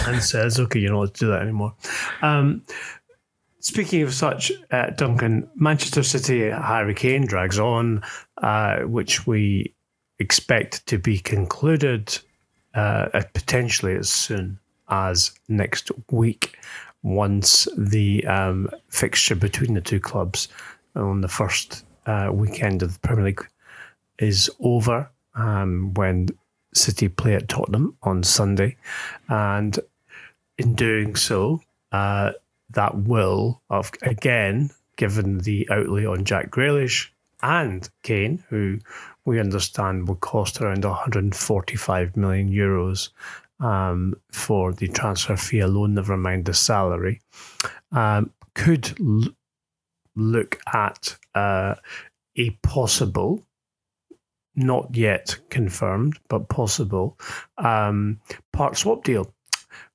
[0.05, 1.73] and says, "Okay, you're not allowed to do that anymore."
[2.21, 2.63] Um,
[3.59, 8.03] Speaking of such, uh, Duncan, Manchester City Harry Kane drags on,
[8.37, 9.73] uh, which we
[10.19, 12.15] expect to be concluded
[12.75, 14.59] uh, potentially as soon
[14.89, 16.57] as next week
[17.03, 20.47] once the um, fixture between the two clubs
[20.95, 23.47] on the first uh, weekend of the Premier League
[24.19, 26.29] is over um, when
[26.73, 28.75] City play at Tottenham on Sunday.
[29.29, 29.79] And
[30.57, 31.61] in doing so,
[31.91, 32.31] uh,
[32.71, 37.09] that will, of again, given the outlay on Jack Grealish
[37.45, 38.79] and Kane, who
[39.23, 43.09] we understand will cost around 145 million euros
[43.59, 47.21] um, for the transfer fee alone, never mind the salary,
[47.91, 49.29] um, could l-
[50.15, 51.75] look at uh,
[52.35, 53.45] a possible,
[54.55, 57.17] not yet confirmed, but possible
[57.59, 58.19] um,
[58.53, 59.31] part swap deal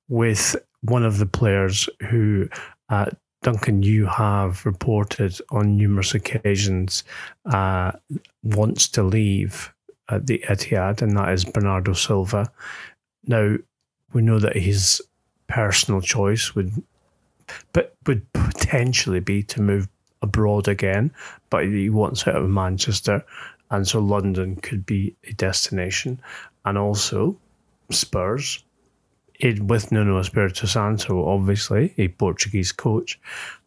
[0.07, 2.47] with one of the players who
[2.89, 3.11] uh,
[3.41, 7.03] Duncan, you have reported on numerous occasions
[7.45, 7.91] uh,
[8.43, 9.73] wants to leave
[10.09, 12.51] at the Etihad, and that is Bernardo Silva.
[13.25, 13.55] Now,
[14.13, 15.01] we know that his
[15.47, 16.71] personal choice would,
[17.73, 19.87] but would potentially be to move
[20.21, 21.11] abroad again,
[21.49, 23.25] but he wants out of Manchester,
[23.71, 26.21] and so London could be a destination,
[26.65, 27.35] and also
[27.89, 28.63] Spurs
[29.41, 33.19] it, with Nuno Espirito Santo, obviously a Portuguese coach,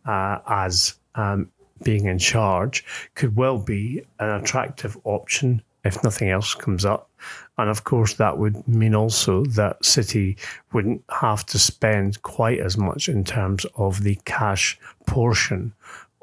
[0.07, 1.51] uh, as um,
[1.83, 2.85] being in charge,
[3.15, 7.11] could well be an attractive option if nothing else comes up.
[7.59, 10.37] And of course, that would mean also that City
[10.73, 15.73] wouldn't have to spend quite as much in terms of the cash portion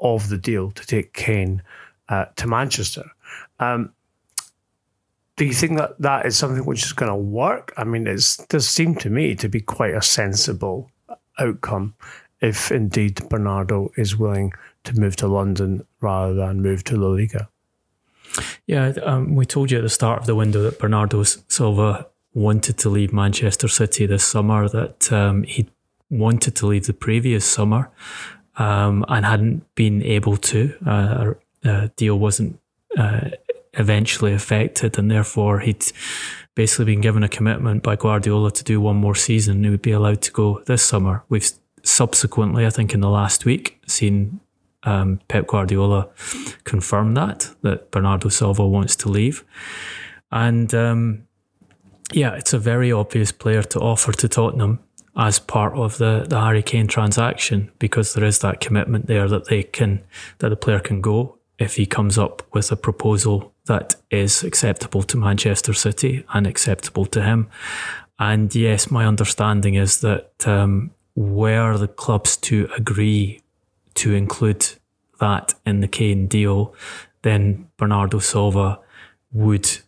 [0.00, 1.62] of the deal to take Kane
[2.08, 3.04] uh, to Manchester.
[3.60, 3.92] Um,
[5.42, 7.72] do you think that that is something which is going to work?
[7.76, 10.88] I mean, it does seem to me to be quite a sensible
[11.36, 11.94] outcome
[12.40, 14.52] if indeed Bernardo is willing
[14.84, 17.48] to move to London rather than move to La Liga.
[18.68, 22.78] Yeah, um, we told you at the start of the window that Bernardo Silva wanted
[22.78, 25.68] to leave Manchester City this summer, that um, he
[26.08, 27.90] wanted to leave the previous summer
[28.58, 30.72] um, and hadn't been able to.
[30.86, 32.60] Uh, a deal wasn't
[32.96, 33.30] uh,
[33.74, 35.84] eventually affected, and therefore he'd
[36.54, 39.64] basically been given a commitment by Guardiola to do one more season.
[39.64, 41.24] He would be allowed to go this summer.
[41.28, 41.48] We've
[41.82, 44.40] subsequently, I think, in the last week, seen
[44.84, 46.08] um, Pep Guardiola
[46.64, 49.44] confirm that that Bernardo Silva wants to leave,
[50.30, 51.26] and um,
[52.12, 54.80] yeah, it's a very obvious player to offer to Tottenham
[55.16, 59.46] as part of the the Harry Kane transaction because there is that commitment there that
[59.46, 60.02] they can
[60.38, 65.02] that the player can go if he comes up with a proposal that is acceptable
[65.04, 67.48] to Manchester City and acceptable to him.
[68.18, 73.40] And yes, my understanding is that um, were the clubs to agree
[73.94, 74.66] to include
[75.20, 76.74] that in the Kane deal,
[77.22, 78.80] then Bernardo Silva
[79.32, 79.78] would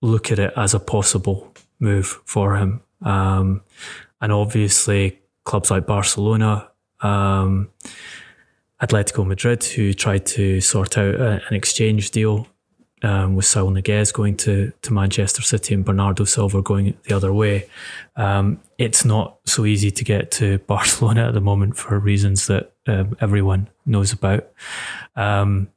[0.00, 2.80] look at it as a possible move for him.
[3.02, 3.62] Um,
[4.20, 6.68] and obviously, clubs like Barcelona,
[7.00, 7.68] um,
[8.82, 12.46] Atletico Madrid, who tried to sort out a, an exchange deal
[13.04, 17.32] um, with Saul Niguez going to, to Manchester City and Bernardo Silva going the other
[17.32, 17.68] way.
[18.16, 22.72] Um, it's not so easy to get to Barcelona at the moment for reasons that
[22.86, 24.48] um, everyone knows about.
[25.16, 25.68] Um,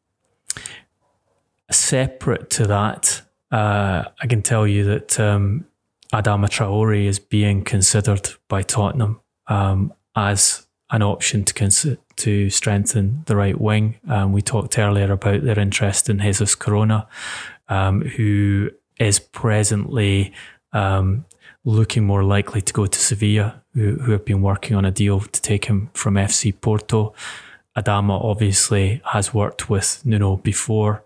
[1.69, 3.21] separate to that,
[3.51, 5.65] uh, I can tell you that um,
[6.13, 13.23] Adama Traore is being considered by Tottenham um, as an option to consider to strengthen
[13.25, 13.95] the right wing.
[14.07, 17.07] Um, we talked earlier about their interest in Jesus Corona,
[17.69, 20.33] um, who is presently
[20.73, 21.25] um,
[21.63, 25.19] looking more likely to go to Sevilla, who, who, have been working on a deal
[25.19, 27.13] to take him from FC Porto.
[27.77, 31.03] Adama obviously has worked with Nuno before,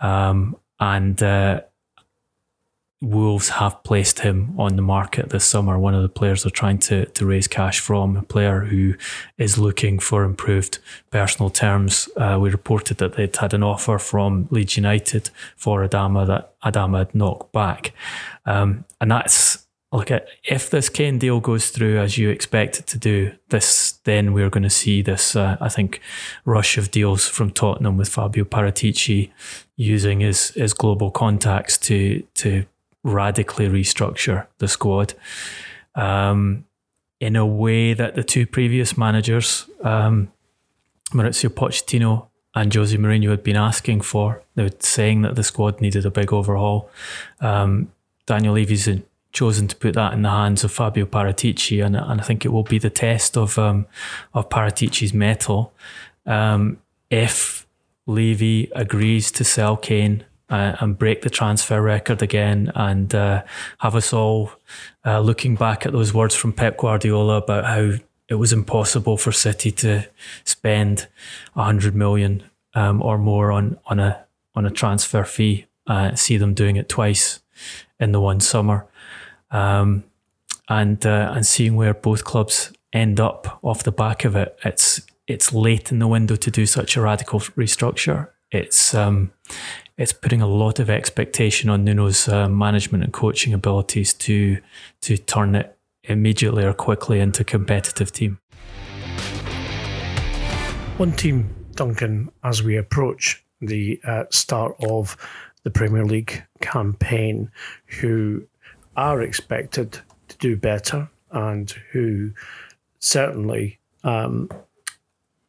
[0.00, 1.62] um, and uh,
[3.02, 5.78] Wolves have placed him on the market this summer.
[5.78, 8.94] One of the players they're trying to, to raise cash from, a player who
[9.38, 10.78] is looking for improved
[11.10, 12.10] personal terms.
[12.16, 16.98] Uh, we reported that they'd had an offer from Leeds United for Adama that Adama
[16.98, 17.94] had knocked back.
[18.44, 22.86] Um, and that's look at if this Kane deal goes through as you expect it
[22.88, 26.00] to do, this then we're going to see this, uh, I think,
[26.44, 29.30] rush of deals from Tottenham with Fabio Paratici
[29.76, 32.66] using his his global contacts to to
[33.02, 35.14] radically restructure the squad
[35.94, 36.64] um,
[37.20, 40.32] in a way that the two previous managers, um,
[41.12, 44.42] Mauricio Pochettino and Jose Mourinho, had been asking for.
[44.54, 46.90] They were saying that the squad needed a big overhaul.
[47.40, 47.92] Um,
[48.26, 48.88] Daniel Levy's
[49.32, 52.48] chosen to put that in the hands of Fabio Paratici, and, and I think it
[52.48, 53.86] will be the test of um,
[54.34, 55.72] of Paratici's mettle.
[56.26, 56.78] Um,
[57.10, 57.66] if
[58.06, 63.42] Levy agrees to sell Kane uh, and break the transfer record again and uh,
[63.78, 64.52] have us all
[65.06, 67.92] uh, looking back at those words from Pep Guardiola about how
[68.28, 70.08] it was impossible for City to
[70.44, 71.08] spend
[71.54, 72.42] 100 million
[72.74, 74.24] um, or more on, on a
[74.54, 75.66] on a transfer fee.
[75.86, 77.40] Uh, see them doing it twice
[77.98, 78.86] in the one summer,
[79.50, 80.04] um,
[80.68, 84.56] and uh, and seeing where both clubs end up off the back of it.
[84.64, 88.28] It's it's late in the window to do such a radical restructure.
[88.50, 89.32] It's um,
[90.00, 94.58] it's putting a lot of expectation on Nuno's uh, management and coaching abilities to
[95.02, 98.38] to turn it immediately or quickly into a competitive team.
[100.96, 105.18] One team, Duncan, as we approach the uh, start of
[105.64, 107.50] the Premier League campaign,
[108.00, 108.46] who
[108.96, 109.98] are expected
[110.28, 112.32] to do better and who
[113.00, 114.48] certainly um,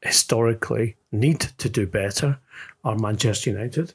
[0.01, 2.37] historically need to do better
[2.83, 3.93] are Manchester United.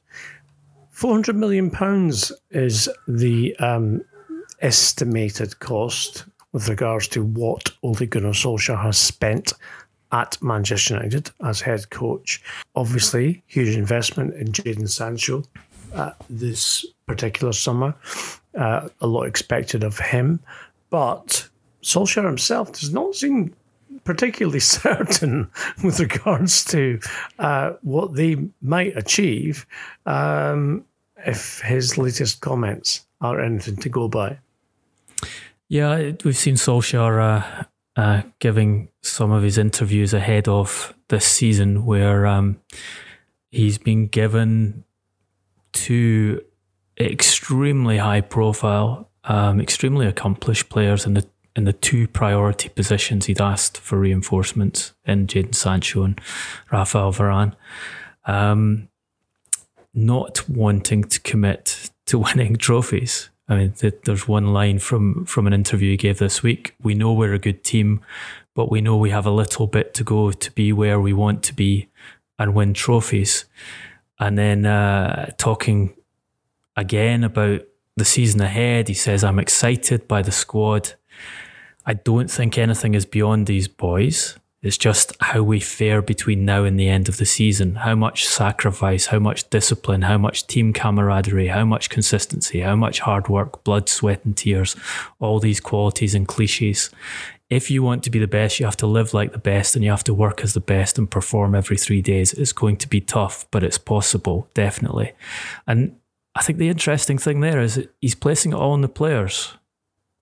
[0.97, 4.03] Four hundred million pounds is the um,
[4.63, 9.53] estimated cost with regards to what Ole Gunnar Solskjaer has spent
[10.11, 12.43] at Manchester United as head coach.
[12.77, 15.43] Obviously, huge investment in Jadon Sancho
[15.93, 17.95] uh, this particular summer.
[18.55, 20.41] Uh, a lot expected of him,
[20.89, 21.47] but
[21.83, 23.55] Solskjaer himself does not seem
[24.07, 25.51] particularly certain
[25.85, 26.99] with regards to
[27.39, 29.67] uh, what they might achieve
[30.07, 30.85] um,
[31.27, 34.39] if his latest comments are anything to go by.
[35.69, 37.65] Yeah, we've seen Solskjaer uh,
[37.97, 42.61] uh, giving some of his interviews ahead of this season where um,
[43.51, 44.85] he's been given
[45.73, 46.43] two
[46.99, 51.27] extremely high profile, um, extremely accomplished players in the
[51.57, 56.21] in the two priority positions he'd asked for reinforcements in Jadon Sancho and
[56.71, 57.55] Rafael Varane.
[58.27, 58.89] Um,
[59.95, 63.31] not wanting to commit to winning trophies.
[63.49, 66.75] I mean, there's one line from from an interview he gave this week.
[66.83, 68.01] We know we're a good team,
[68.55, 71.45] but we know we have a little bit to go to be where we want
[71.45, 71.89] to be
[72.39, 73.45] and win trophies.
[74.19, 75.95] And then uh, talking
[76.77, 77.63] again about
[77.97, 80.95] the season ahead, he says, "I'm excited by the squad.
[81.87, 84.37] I don't think anything is beyond these boys.
[84.61, 87.77] It's just how we fare between now and the end of the season.
[87.77, 92.99] How much sacrifice, how much discipline, how much team camaraderie, how much consistency, how much
[92.99, 94.75] hard work, blood, sweat, and tears.
[95.21, 96.91] All these qualities and cliches.
[97.49, 99.85] If you want to be the best, you have to live like the best and
[99.85, 102.33] you have to work as the best and perform every three days.
[102.33, 105.13] It's going to be tough, but it's possible, definitely.
[105.69, 105.95] And
[106.35, 109.55] I think the interesting thing there is he's placing it all on the players.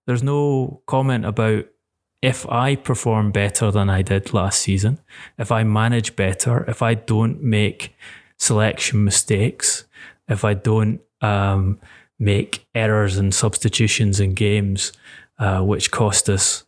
[0.07, 1.67] There's no comment about
[2.23, 4.99] if I perform better than I did last season,
[5.39, 7.95] if I manage better, if I don't make
[8.39, 9.85] selection mistakes,
[10.29, 11.79] if I don't um,
[12.19, 14.93] make errors and substitutions in games,
[15.39, 16.65] uh, which cost us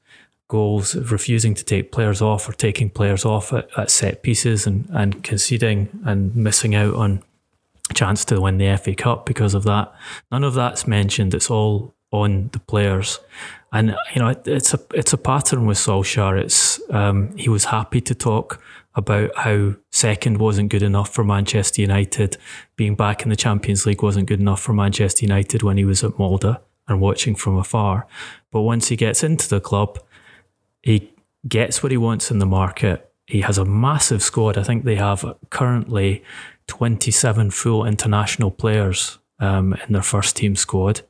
[0.48, 4.86] goals, refusing to take players off or taking players off at, at set pieces and,
[4.90, 7.22] and conceding and missing out on
[7.94, 9.92] chance to win the FA Cup because of that.
[10.30, 11.34] None of that's mentioned.
[11.34, 13.20] It's all on the players,
[13.72, 16.40] and you know it's a it's a pattern with Solskjaer.
[16.40, 18.62] It's um, he was happy to talk
[18.94, 22.38] about how second wasn't good enough for Manchester United.
[22.76, 26.02] Being back in the Champions League wasn't good enough for Manchester United when he was
[26.02, 26.56] at Molde
[26.88, 28.06] and watching from afar.
[28.50, 29.98] But once he gets into the club,
[30.82, 31.12] he
[31.46, 33.10] gets what he wants in the market.
[33.26, 34.56] He has a massive squad.
[34.56, 36.24] I think they have currently
[36.68, 41.02] 27 full international players um, in their first team squad.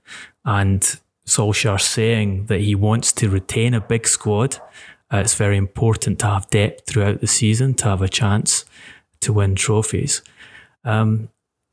[0.44, 0.82] And
[1.26, 4.58] Solskjaer saying that he wants to retain a big squad.
[5.12, 8.64] Uh, it's very important to have depth throughout the season to have a chance
[9.20, 10.22] to win trophies.
[10.84, 11.28] Um,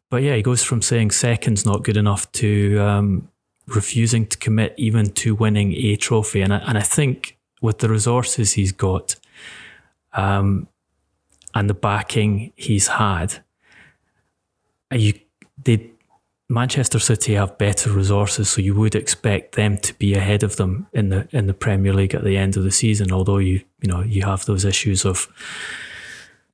[0.09, 3.29] but yeah, he goes from saying second's not good enough to um,
[3.67, 6.41] refusing to commit even to winning a trophy.
[6.41, 9.15] And I, and I think with the resources he's got
[10.13, 10.67] um,
[11.55, 13.43] and the backing he's had,
[14.91, 15.13] you
[15.63, 15.92] they
[16.53, 20.85] Manchester City have better resources, so you would expect them to be ahead of them
[20.93, 23.11] in the in the Premier League at the end of the season.
[23.11, 25.27] Although you you know you have those issues of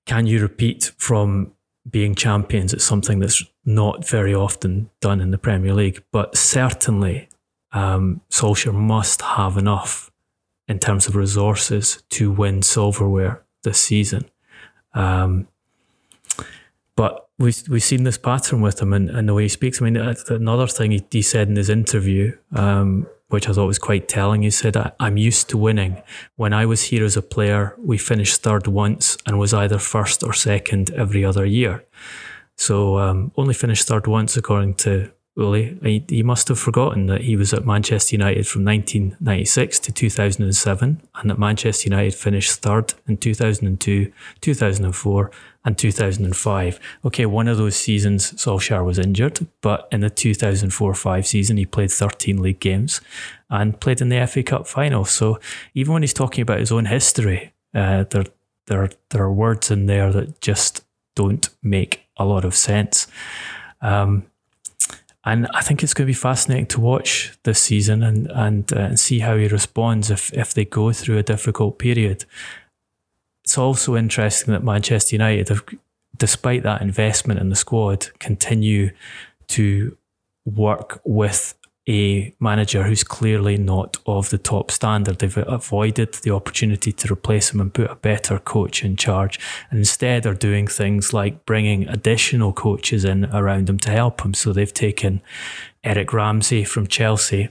[0.06, 1.52] can you repeat from
[1.89, 2.74] being champions?
[2.74, 7.28] It's something that's not very often done in the Premier League, but certainly
[7.74, 10.12] um, Solskjaer must have enough
[10.70, 14.30] in terms of resources to win silverware this season.
[14.93, 15.50] Um,
[16.95, 19.82] but we've we've seen this pattern with him and, and the way he speaks.
[19.82, 23.80] I mean, another thing he, he said in his interview, um, which I thought was
[23.80, 26.02] quite telling, he said, "I'm used to winning.
[26.36, 30.24] When I was here as a player, we finished third once and was either first
[30.24, 31.86] or second every other year.
[32.56, 35.78] So um, only finished third once, according to Ole.
[35.82, 41.02] He, he must have forgotten that he was at Manchester United from 1996 to 2007,
[41.16, 44.12] and that Manchester United finished third in 2002,
[44.42, 45.32] 2004."
[45.66, 46.80] And 2005.
[47.05, 51.91] Okay, one of those seasons Solskjaer was injured, but in the 2004-5 season he played
[51.91, 53.01] 13 league games
[53.49, 55.05] and played in the FA Cup final.
[55.05, 55.39] So
[55.74, 58.26] even when he's talking about his own history, uh, there
[58.68, 60.86] there there are words in there that just
[61.16, 63.07] don't make a lot of sense.
[63.82, 64.26] Um,
[65.26, 68.80] and I think it's going to be fascinating to watch this season and and, uh,
[68.80, 72.26] and see how he responds if if they go through a difficult period
[73.50, 75.64] it's also interesting that Manchester United have,
[76.16, 78.91] despite that investment in the squad, continue
[79.47, 79.97] to
[80.45, 81.56] work with
[81.88, 85.18] a manager who's clearly not of the top standard.
[85.18, 89.39] They've avoided the opportunity to replace him and put a better coach in charge,
[89.72, 94.36] and instead are doing things like bringing additional coaches in around him to help him.
[94.36, 95.24] So they've taken
[95.84, 97.50] Eric Ramsay from Chelsea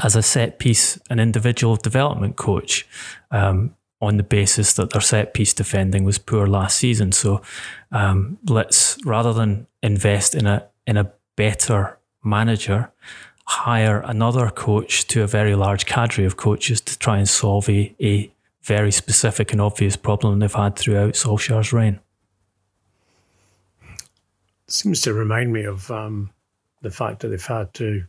[0.00, 2.86] as a set piece, an individual development coach.
[3.32, 7.12] Um, on the basis that their set piece defending was poor last season.
[7.12, 7.42] So
[7.90, 12.90] um, let's rather than invest in a in a better manager,
[13.44, 17.94] hire another coach to a very large cadre of coaches to try and solve a,
[18.00, 18.30] a
[18.62, 22.00] very specific and obvious problem they've had throughout Solskjaer's reign.
[24.66, 26.30] Seems to remind me of um,
[26.82, 28.04] the fact that they've had to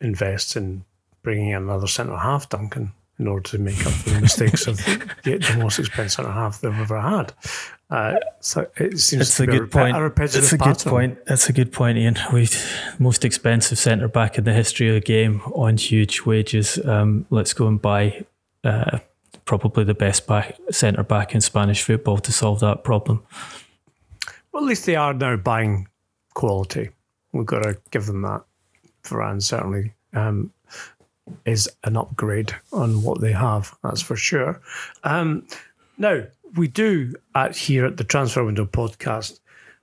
[0.00, 0.84] invest in
[1.22, 4.76] bringing in another centre half, Duncan, in order to make up for the mistakes of
[4.78, 7.32] the, the most expensive half they've ever had.
[7.90, 9.96] Uh, so it seems it's a good a, point.
[9.96, 11.18] A it's a good point.
[11.26, 12.16] That's a good point, Ian.
[12.32, 12.48] We
[12.98, 16.78] most expensive centre back in the history of the game on huge wages.
[16.84, 18.24] Um, let's go and buy
[18.64, 18.98] uh,
[19.44, 23.22] probably the best back centre back in Spanish football to solve that problem.
[24.50, 25.88] Well, at least they are now buying
[26.34, 26.90] quality.
[27.32, 28.42] We've got to give them that.
[29.04, 30.52] Varane certainly um,
[31.44, 33.74] is an upgrade on what they have.
[33.82, 34.60] That's for sure.
[35.04, 35.46] Um,
[35.98, 36.24] now
[36.56, 39.40] we do at here at the Transfer Window podcast,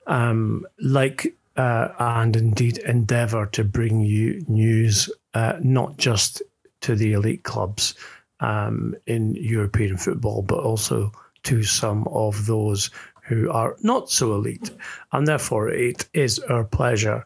[0.08, 6.42] um, like uh, and indeed endeavour to bring you news, uh, not just
[6.82, 7.96] to the elite clubs
[8.40, 11.12] um, in European football, but also
[11.44, 12.90] to some of those
[13.24, 14.72] who are not so elite.
[15.12, 17.26] And therefore, it is our pleasure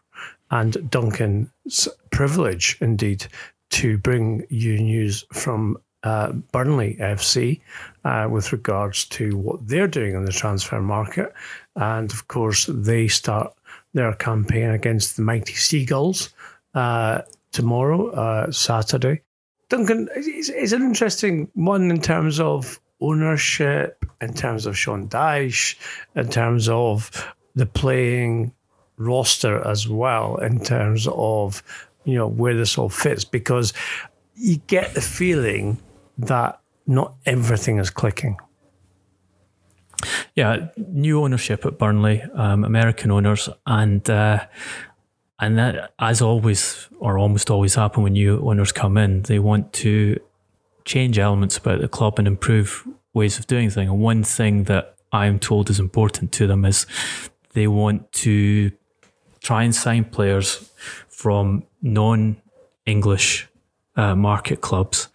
[0.50, 3.26] and Duncan's privilege indeed
[3.70, 7.60] to bring you news from uh, Burnley FC
[8.04, 11.32] uh, with regards to what they're doing in the transfer market.
[11.74, 13.52] And of course, they start
[13.92, 16.30] their campaign against the mighty Seagulls
[16.74, 19.22] uh, tomorrow, uh, Saturday.
[19.68, 25.74] Duncan, it's, it's, an interesting one in terms of ownership, in terms of Sean Dyche,
[26.14, 28.52] in terms of the playing
[28.98, 31.62] roster as well in terms of
[32.06, 33.72] you know where this all fits because
[34.34, 35.78] you get the feeling
[36.16, 38.38] that not everything is clicking.
[40.34, 44.46] Yeah, new ownership at Burnley, um, American owners, and uh,
[45.40, 49.72] and that, as always, or almost always happen when new owners come in, they want
[49.74, 50.18] to
[50.84, 53.90] change elements about the club and improve ways of doing things.
[53.90, 56.86] And one thing that I'm told is important to them is
[57.54, 58.70] they want to
[59.40, 60.70] try and sign players
[61.16, 62.36] from non
[62.84, 63.48] English
[63.96, 65.08] uh, market clubs,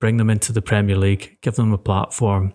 [0.00, 2.54] bring them into the Premier League, give them a platform,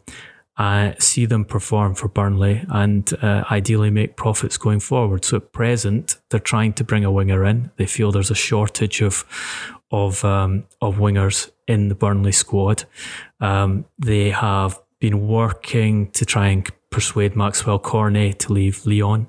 [0.58, 5.24] uh, see them perform for Burnley, and uh, ideally make profits going forward.
[5.24, 7.70] So at present, they're trying to bring a winger in.
[7.78, 9.24] They feel there's a shortage of
[9.92, 12.86] of um, of wingers in the Burnley squad.
[13.40, 19.28] Um, they have been working to try and persuade Maxwell Cornet to leave Lyon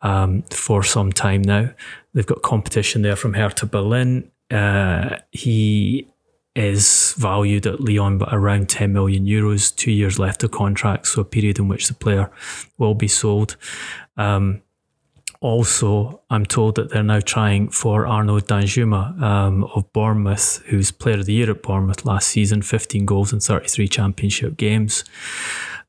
[0.00, 1.70] um, for some time now.
[2.14, 4.30] They've got competition there from Hertha Berlin.
[4.50, 6.08] Uh, he
[6.56, 11.20] is valued at Lyon by around 10 million euros, two years left of contract, so
[11.20, 12.30] a period in which the player
[12.78, 13.56] will be sold.
[14.16, 14.62] Um,
[15.40, 21.20] also, I'm told that they're now trying for Arnaud Danjuma um, of Bournemouth, who's player
[21.20, 25.04] of the year at Bournemouth last season, 15 goals in 33 championship games.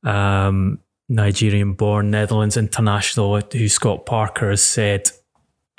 [0.03, 5.09] Um, Nigerian born Netherlands international, who Scott Parker has said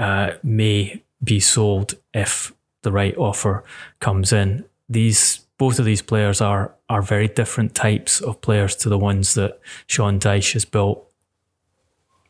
[0.03, 3.63] uh, may be sold if the right offer
[4.01, 4.65] comes in.
[4.89, 9.35] These both of these players are are very different types of players to the ones
[9.35, 11.07] that Sean Dyche has built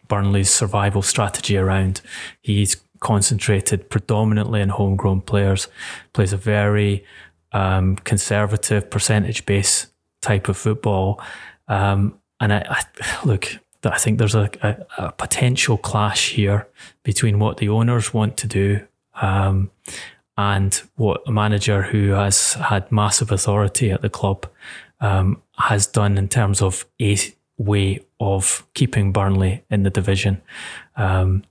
[0.07, 2.03] Burnley's survival strategy around.
[2.43, 5.69] He's concentrated predominantly on homegrown players,
[6.13, 7.05] plays a very
[7.53, 9.87] um, conservative percentage base
[10.21, 11.21] type of football.
[11.69, 16.69] Um, and I, I look, I think there's a, a, a, potential clash here
[17.03, 18.81] between what the owners want to do
[19.21, 19.71] um,
[20.37, 24.47] and what a manager who has had massive authority at the club
[25.01, 27.19] um, has done in terms of a
[27.59, 30.41] way of keeping Burnley in the division.
[30.97, 31.45] Um,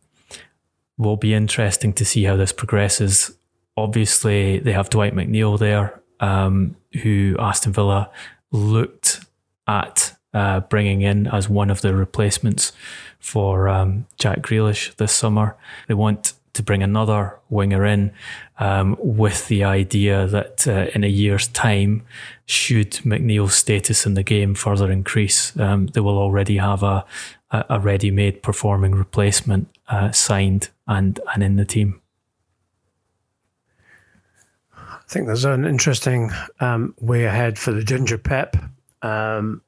[0.98, 3.36] will be interesting to see how this progresses.
[3.76, 8.10] Obviously, they have Dwight McNeil there, um, who Aston Villa
[8.52, 9.26] looked
[9.68, 12.72] at uh, bringing in as one of the replacements
[13.20, 15.56] for um, Jack Grealish this summer.
[15.88, 18.12] They want to bring another winger in
[18.60, 22.04] um, with the idea that uh, in a year's time,
[22.46, 27.06] should McNeil's status in the game further increase, um, they will already have a,
[27.52, 32.02] a ready made performing replacement uh, signed and, and in the team.
[34.78, 38.56] I think there's an interesting um, way ahead for the Ginger Pep.
[39.02, 39.62] Um,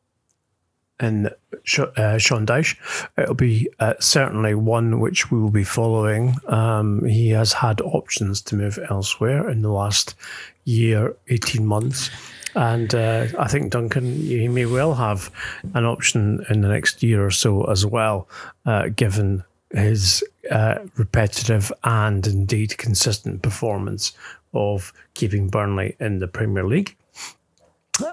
[0.99, 2.77] in uh, Sean Dyche.
[3.17, 6.35] It'll be uh, certainly one which we will be following.
[6.47, 10.15] Um, he has had options to move elsewhere in the last
[10.65, 12.09] year, 18 months.
[12.55, 15.31] And uh, I think Duncan, he may well have
[15.73, 18.27] an option in the next year or so as well,
[18.65, 24.13] uh, given his uh, repetitive and indeed consistent performance
[24.53, 26.95] of keeping Burnley in the Premier League,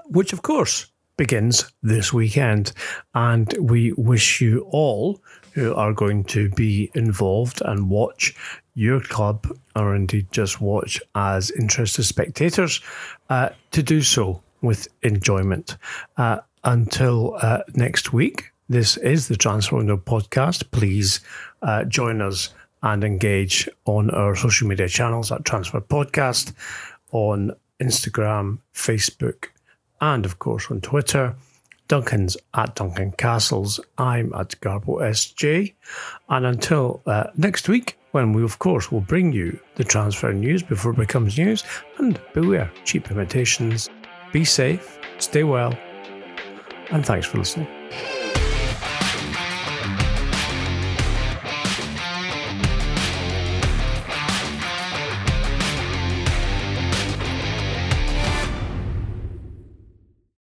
[0.07, 0.90] which of course
[1.21, 2.73] begins this weekend.
[3.13, 5.21] And we wish you all
[5.53, 8.33] who are going to be involved and watch
[8.73, 9.45] your club,
[9.75, 12.81] or indeed just watch as interested spectators,
[13.29, 15.77] uh, to do so with enjoyment.
[16.17, 20.71] Uh, until uh, next week, this is the Transfer Window podcast.
[20.71, 21.19] Please
[21.61, 22.49] uh, join us
[22.81, 26.53] and engage on our social media channels at Transfer Podcast
[27.11, 29.50] on Instagram, Facebook,
[30.01, 31.35] and of course on Twitter.
[31.87, 33.77] Duncan's at Duncan Castles.
[33.97, 35.73] I'm at Garbo SJ.
[36.29, 40.63] And until uh, next week, when we, of course, will bring you the transfer news
[40.63, 41.63] before it becomes news,
[41.97, 43.89] and beware cheap imitations.
[44.31, 45.77] Be safe, stay well,
[46.91, 47.67] and thanks for listening.